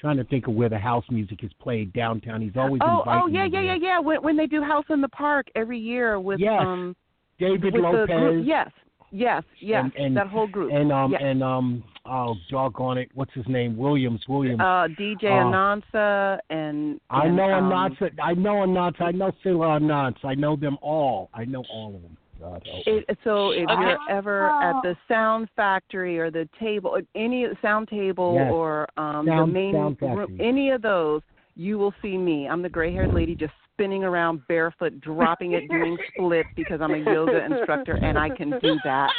[0.00, 2.40] trying to think of where the house music is played downtown.
[2.40, 3.98] He's always Oh, inviting oh yeah, yeah, yeah, yeah.
[4.00, 6.62] When when they do House in the Park every year with Yes.
[6.64, 6.96] um
[7.38, 8.06] David with Lopez.
[8.06, 8.46] group.
[8.46, 8.70] Yes,
[9.10, 9.84] yes, yes.
[9.84, 10.72] And- and- that whole group.
[10.72, 11.20] And um Yes.
[11.22, 13.76] and um oh doggone it, what's his name?
[13.76, 14.22] Williams.
[14.26, 14.60] Williams.
[14.60, 18.10] uh, DJ uh, Ananse and, I know um, Ananse.
[18.22, 19.00] I know Ananse.
[19.00, 20.24] I know Phila Ananse.
[20.24, 21.28] I know them all.
[21.34, 22.16] I know all of them.
[22.40, 23.04] God help me.
[23.08, 23.82] It, so if Okay.
[23.82, 28.52] you're ever at the Sound Factory or the table, any Sound Table Yes.
[28.52, 31.22] or um, the main Sound room, any of those,
[31.56, 32.48] you will see me.
[32.48, 36.98] I'm the gray-haired lady just spinning around barefoot, dropping it, doing splits because I'm a
[36.98, 39.10] yoga instructor and I can do that.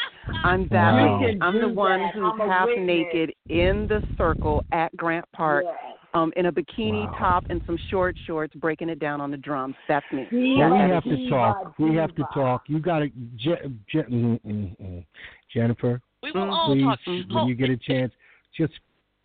[0.44, 1.20] I'm that Wow.
[1.22, 1.34] lady.
[1.34, 2.14] You can I'm the one that.
[2.14, 5.66] who's I'm half naked in the circle at Grant Park.
[5.66, 5.96] Yes.
[6.16, 7.16] Um, in a bikini Wow.
[7.20, 9.76] top and some short shorts, breaking it down on the drums.
[9.90, 10.26] That's me.
[10.58, 11.74] Well, we have to talk.
[11.78, 12.64] We have to talk.
[12.68, 15.06] You got to, Je- Je- mm, mm, mm.
[15.54, 16.02] Jennifer.
[16.24, 17.36] We will all please, talk.
[17.36, 18.14] when you get a chance,
[18.58, 18.74] just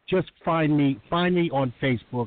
[0.09, 2.27] just find me find me on Facebook,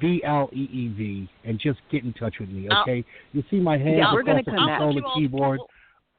[0.00, 2.68] V L E E V, and just get in touch with me.
[2.70, 4.68] I'll- Okay, you see my hand Yeah, we're across gonna the connect.
[4.78, 5.68] control the put all- keyboard We'll,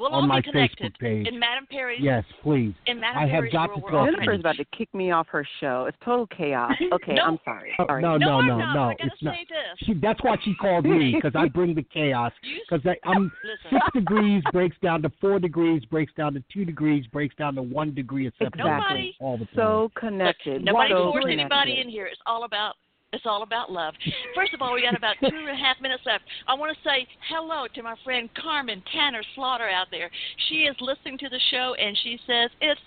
[0.02, 1.28] we'll on my Facebook page.
[1.28, 2.02] in Madame Perry's.
[2.02, 2.74] Yes, please.
[2.88, 4.66] In Madam I have Perry's got world, to we're talk all to Jennifer's about to
[4.78, 5.86] kick me off her show.
[5.88, 6.72] It's total chaos.
[6.94, 7.24] Okay, No.
[7.24, 7.72] I'm sorry.
[7.80, 8.02] Oh, Sorry.
[8.02, 8.84] no, No, no, I'm no, no.
[8.90, 9.36] I gotta It's not.
[9.48, 9.88] this.
[9.88, 12.32] She, that's why she called me because I bring the chaos.
[12.70, 13.70] Because I'm Listen.
[13.80, 17.62] six degrees breaks down to four degrees, breaks down to two degrees, breaks down to
[17.62, 19.56] one degree of separation Nobody- all the time.
[19.56, 20.64] So connected.
[20.64, 21.40] Nobody so forced connected.
[21.54, 22.06] anybody in here.
[22.08, 22.76] It's all about
[23.14, 23.94] it's all about love.
[24.36, 26.24] First of all, we got about two and a half minutes left.
[26.48, 30.10] I want to say hello to my friend Carmen Tanner Slaughter out there.
[30.48, 32.80] She is listening to the show and she says it's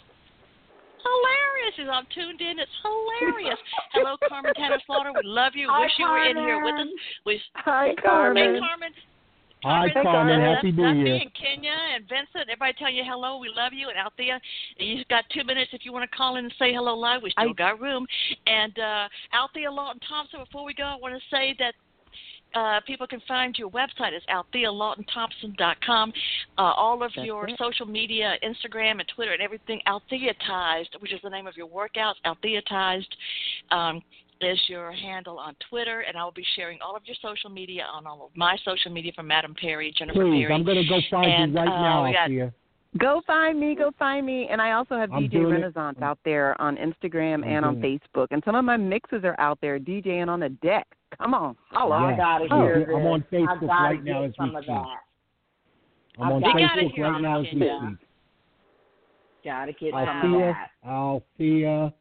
[1.04, 1.74] hilarious.
[1.76, 2.58] She's I'm tuned in.
[2.58, 3.58] It's hilarious.
[3.92, 5.12] Hello, Carmen Tanner Slaughter.
[5.12, 5.68] We love you.
[5.70, 6.88] Hi, Wish you were in here with us.
[7.26, 8.54] We Hi, Carmen.
[8.54, 8.92] Hey, Carmen.
[9.64, 10.40] Hi, Carmen, Carmen.
[10.40, 11.04] Happy New that's Year.
[11.04, 12.50] me and Kenya and Vincent.
[12.52, 13.38] Everybody tell you hello.
[13.38, 13.88] We love you.
[13.88, 14.38] And Althea,
[14.76, 17.22] you've got two minutes if you want to call in and say hello live.
[17.22, 18.06] We still I- got room.
[18.46, 21.74] And uh, Althea Lawton Thompson, before we go, I want to say that
[22.54, 26.12] uh, people can find your website is althealawtonthompson.com.
[26.56, 27.58] Uh, all of That's your it.
[27.58, 32.14] social media, Instagram and Twitter and everything, Altheatized, which is the name of your workouts,
[32.24, 33.08] Altheatized.
[33.72, 34.02] Um,
[34.41, 37.85] is your handle on Twitter, and I will be sharing all of your social media
[37.93, 40.53] on all of my social media from Madame Perry, Jennifer Please, Perry.
[40.55, 42.53] I'm going to go find And, you right uh, now, we got- Althea.
[42.97, 44.47] Go find me, go find me.
[44.49, 45.59] And I also have I'm DJ doing it.
[45.59, 48.28] Renaissance out there on Instagram I'm and on doing Facebook.
[48.30, 50.87] And some of my mixes are out there DJing on the deck.
[51.20, 51.57] Come on.
[51.72, 51.97] Holla.
[51.97, 52.16] I Yeah.
[52.16, 54.74] gotta Oh, hear I'm on Facebook I right now get as we some of speak.
[56.20, 57.99] I'm on gotta Facebook right now as we speak.
[59.45, 60.89] Gotta get some of Althea, that.
[60.89, 61.95] Althea,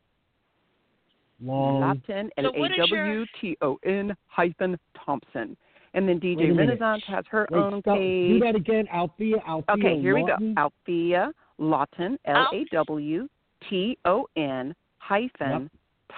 [1.44, 1.82] Long.
[1.82, 5.56] Lawton, L A what is your- W T O N hyphen Thompson.
[5.96, 6.52] And then DJ.
[6.58, 8.32] Renaissance has her Wait, own spell- page.
[8.32, 9.76] do that again, Althea, Althea.
[9.76, 10.28] Okay, here we go.
[10.32, 10.56] Lawton?
[10.58, 13.28] Althea Lawton, L A W
[13.70, 15.70] T O N hyphen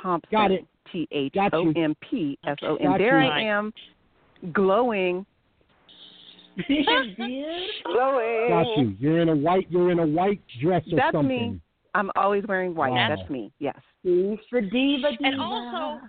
[0.01, 0.30] Thompson.
[0.32, 0.65] Got it.
[0.91, 1.71] T H O.
[1.76, 2.97] M P S O N.
[2.97, 3.19] There.
[3.19, 3.73] I am,
[4.53, 5.26] glowing.
[6.67, 8.49] Glowing.
[8.49, 8.95] Got you.
[8.99, 9.67] You're in a white.
[9.69, 11.53] You're in a white dress or That's something.
[11.53, 11.61] me.
[11.95, 12.91] I'm always wearing white.
[12.91, 13.15] Wow.
[13.15, 13.51] That's me.
[13.59, 13.77] Yes.
[14.03, 15.23] She's the diva diva.
[15.23, 16.01] And also,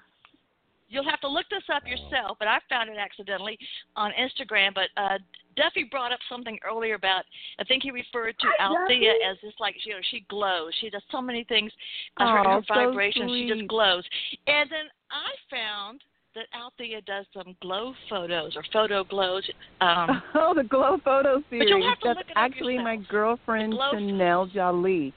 [0.89, 3.57] you'll have to look this up yourself, but I found it accidentally
[3.95, 4.75] on Instagram.
[4.75, 5.19] But uh,
[5.57, 7.25] Duffy brought up something earlier about,
[7.59, 9.25] I think he referred to Hi, Althea Duffy.
[9.31, 10.73] as just like, you know, she glows.
[10.81, 11.73] She does so many things.
[12.19, 14.05] Uh, her, Oh, her so vibration, she just glows.
[14.47, 16.03] And then I found
[16.35, 19.43] that Althea does some glow photos or photo glows.
[19.81, 21.69] Um, oh, the Glow Photo series.
[21.71, 25.15] you'll have to That's look it up actually my girlfriend Chanel Jolie.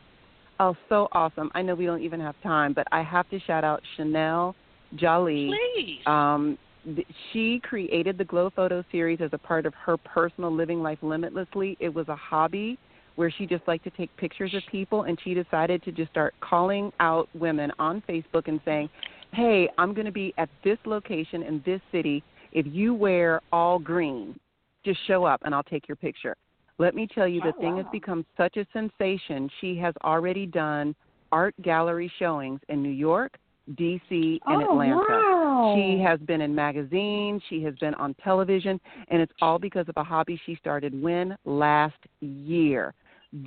[0.60, 1.50] Oh, so awesome.
[1.56, 4.56] I know we don't even have time, but I have to shout out Chanel
[4.96, 5.52] Jolie.
[5.76, 6.00] please.
[6.06, 10.82] Um, th- she created the Glow Photo series as a part of her personal Living
[10.82, 11.78] Life Limitlessly.
[11.80, 12.78] It was a hobby
[13.16, 16.34] where she just liked to take pictures of people, and she decided to just start
[16.42, 18.90] calling out women on Facebook and saying,
[19.34, 22.24] "Hey, I'm going to be at this location in this city.
[22.52, 24.40] If you wear all green,
[24.84, 26.36] just show up and I'll take your picture."
[26.80, 29.50] Let me tell you, the Oh, thing has become such a sensation.
[29.60, 30.96] She has already done
[31.32, 33.38] art gallery showings in New York,
[33.76, 35.06] D.C., and oh, Atlanta.
[35.08, 35.74] Wow.
[35.76, 39.98] She has been in magazines, she has been on television, and it's all because of
[39.98, 41.36] a hobby she started when?
[41.46, 42.94] Last year.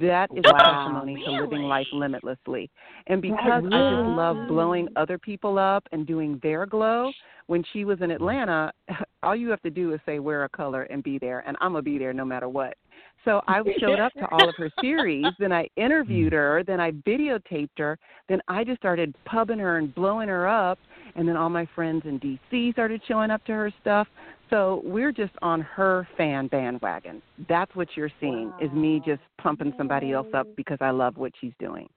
[0.01, 0.59] That is a Wow.
[0.59, 2.71] testimony to living life limitlessly.
[3.09, 7.13] And because I just love blowing other people up and doing their glow,
[7.47, 8.73] when she was in Atlanta,
[9.25, 11.73] all you have to do is say wear a color and be there, and I'm
[11.73, 12.77] going to be there no matter what.
[13.25, 16.37] So I showed up to all of her series, then I interviewed mm.
[16.37, 17.97] her, then I videotaped her,
[18.29, 20.79] then I just started pubbing her and blowing her up,
[21.15, 24.09] and then all my friends in DC started showing up to her stuff.
[24.51, 27.23] So we're just on her fan bandwagon.
[27.49, 31.33] That's what you're seeing is me just pumping somebody else up because I love what
[31.41, 31.89] she's doing.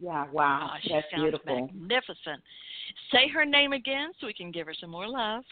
[0.00, 0.70] Yeah, wow.
[0.72, 1.54] Oh, she That's sounds beautiful.
[1.54, 2.42] magnificent.
[3.12, 5.42] Say her name again so we can give her some more love.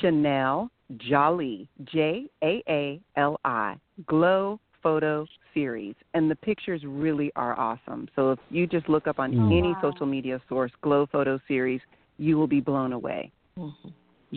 [0.00, 3.76] Chanel Jaali, J A A L I,
[4.06, 5.94] Glow Photo Series.
[6.12, 8.08] And the pictures really are awesome.
[8.14, 9.52] So if you just look up on Mm.
[9.52, 9.80] any Wow.
[9.80, 11.80] social media source, Glow Photo Series,
[12.18, 13.32] you will be blown away.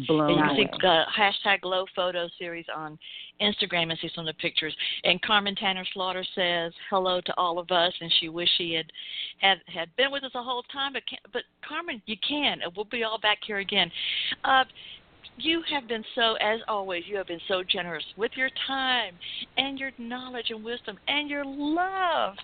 [0.08, 0.72] Blown And you away.
[0.82, 3.00] see uh, hashtag Glow Photo Series on
[3.42, 4.76] Instagram and see some of the pictures.
[5.04, 8.92] And Carmen Tanner Slaughter says hello to all of us, and she wish she had
[9.40, 10.94] had had been with us the whole time.
[10.94, 12.62] But can, but Carmen, you can.
[12.76, 13.92] We'll be all back here again.
[14.44, 14.66] Uh,
[15.38, 19.14] you have been so, as always, you have been so generous with your time
[19.58, 22.36] and your knowledge and wisdom and your love.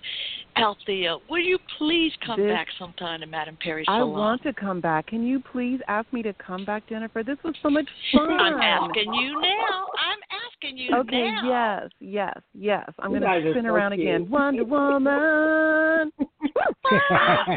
[0.56, 4.12] Althea, will you please come This- back sometime to Madame Perry's I salon?
[4.18, 5.06] want to come back.
[5.08, 7.22] Can you please ask me to come back, Jennifer?
[7.24, 8.30] This was so much fun.
[8.30, 9.86] I'm asking you now.
[9.98, 10.18] I'm
[10.52, 11.40] asking you Okay, now.
[11.40, 12.88] Okay, yes, yes, yes.
[13.00, 14.06] I'm going to spin so around cute.
[14.06, 14.30] again.
[14.30, 16.12] Wonder Woman.
[17.02, 17.56] yeah.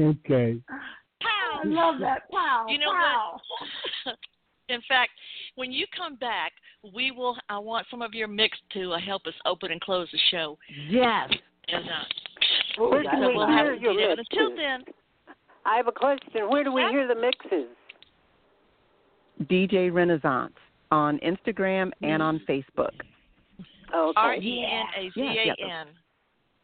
[0.00, 0.60] Okay.
[1.54, 2.22] I love that.
[2.30, 2.66] Wow.
[2.68, 3.40] You know wow.
[4.04, 4.16] what?
[4.68, 5.12] In fact,
[5.54, 6.52] when you come back,
[6.94, 7.36] we will.
[7.48, 10.58] I want some of your mix to uh, help us open and close the show.
[10.88, 11.30] Yes.
[11.68, 14.18] And uh, Where that's do so we we'll have hear to your it.
[14.18, 14.26] mixes?
[14.30, 14.84] Until then,
[15.64, 16.50] I have a question.
[16.50, 17.66] Where do we hear the mixes?
[19.44, 20.54] DJ Renaissance
[20.90, 22.92] on Instagram and on Facebook.
[23.94, 24.12] Okay.
[24.16, 25.86] R E N A Z A N.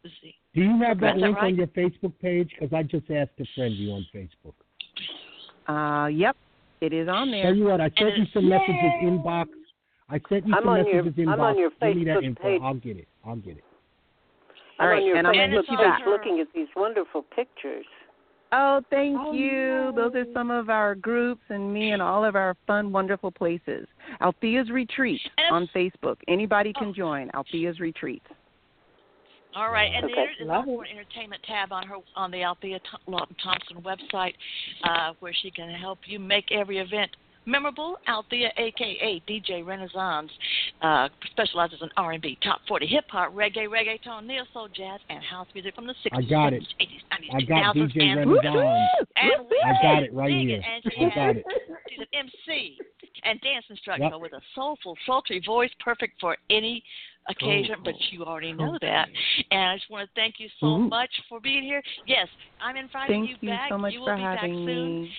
[0.05, 0.35] Z.
[0.55, 1.53] Do you have that Is that link right?
[1.53, 2.51] on your Facebook page?
[2.59, 4.55] Because I just asked to friend you on Facebook.
[5.69, 6.37] Uh, yep,
[6.81, 7.45] it is on there.
[7.45, 9.47] Tell you what, I sent you some messages inbox.
[10.11, 11.33] I sent you I'm some on your- messages inbox.
[11.33, 12.43] I'm on your Give me that Facebook info.
[12.43, 12.61] page.
[12.63, 13.09] I'll get it.
[13.25, 13.65] I'll get it.
[14.81, 16.07] All I'm right, and I'm gonna Facebook you back.
[16.07, 17.87] looking at these wonderful pictures.
[18.53, 19.93] Oh, thank Oh, you.
[19.97, 23.89] Those are some of our groups and me and all of our fun, wonderful places.
[24.21, 26.17] Althea's Retreat on Facebook.
[26.29, 26.93] Anybody can Oh.
[26.93, 28.23] join Althea's Retreat.
[29.55, 30.15] All right, and Okay.
[30.15, 34.35] there is Love also an entertainment tab on her on the Althea Lawton Thompson website,
[34.83, 37.11] uh, where she can help you make every event
[37.47, 37.99] memorable.
[38.09, 40.33] Althea, aka DJ Renaissance,
[40.83, 45.47] uh, specializes in R&B, top 40, hip hop, reggae, reggaeton, neo soul, jazz, and house
[45.55, 46.63] music from the 60s, I got it.
[46.63, 49.09] 70s, 80s, 90s, I got 2000s, DJ and, Renaissance.
[49.17, 50.63] and we I got it right here.
[50.65, 51.45] And she I has- got it.
[51.91, 52.79] She's an MC
[53.23, 54.21] and dance instructor Yep.
[54.21, 56.83] with a soulful, sultry voice, perfect for any
[57.29, 57.77] occasion.
[57.85, 59.09] But Oh, you already know that.
[59.51, 61.83] And I just want to thank you so much for being here.
[62.07, 62.29] Yes,
[62.63, 63.69] I'm inviting Thank you you back.
[63.71, 65.11] so much you will be back soon me.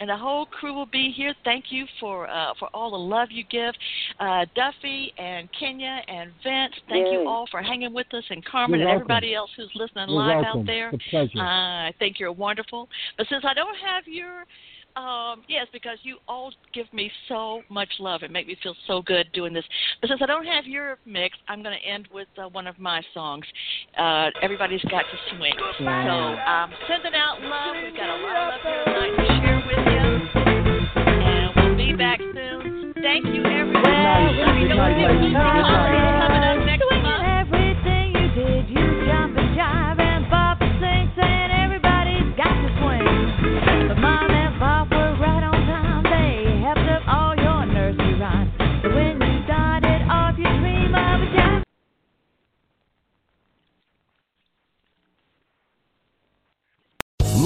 [0.00, 1.34] and the whole crew will be here.
[1.44, 3.74] Thank you for uh, for all the love you give,
[4.18, 6.74] uh, Duffy and Kenya and Vince.
[6.88, 9.10] Thank you all for hanging with us, and Carmen You're and welcome.
[9.12, 10.60] everybody else who's listening You're live welcome.
[10.62, 10.88] out there.
[10.90, 11.38] It's a pleasure.
[11.38, 12.88] Uh, I think you're wonderful.
[13.16, 14.44] But since I don't have your
[14.96, 19.02] um, yes, because you all give me so much love and make me feel so
[19.02, 19.64] good doing this.
[20.00, 22.78] But since I don't have your mix, I'm going to end with uh, one of
[22.78, 23.44] my songs.
[23.98, 25.54] Uh, Everybody's got to swing.
[25.78, 27.76] So um, sending out love.
[27.82, 30.02] We've got a lot of love here tonight to share with you,
[31.00, 32.92] and we'll be back soon.
[33.02, 33.82] Thank you, everyone.
[34.38, 35.32] Let me know ladies.
[35.32, 36.21] you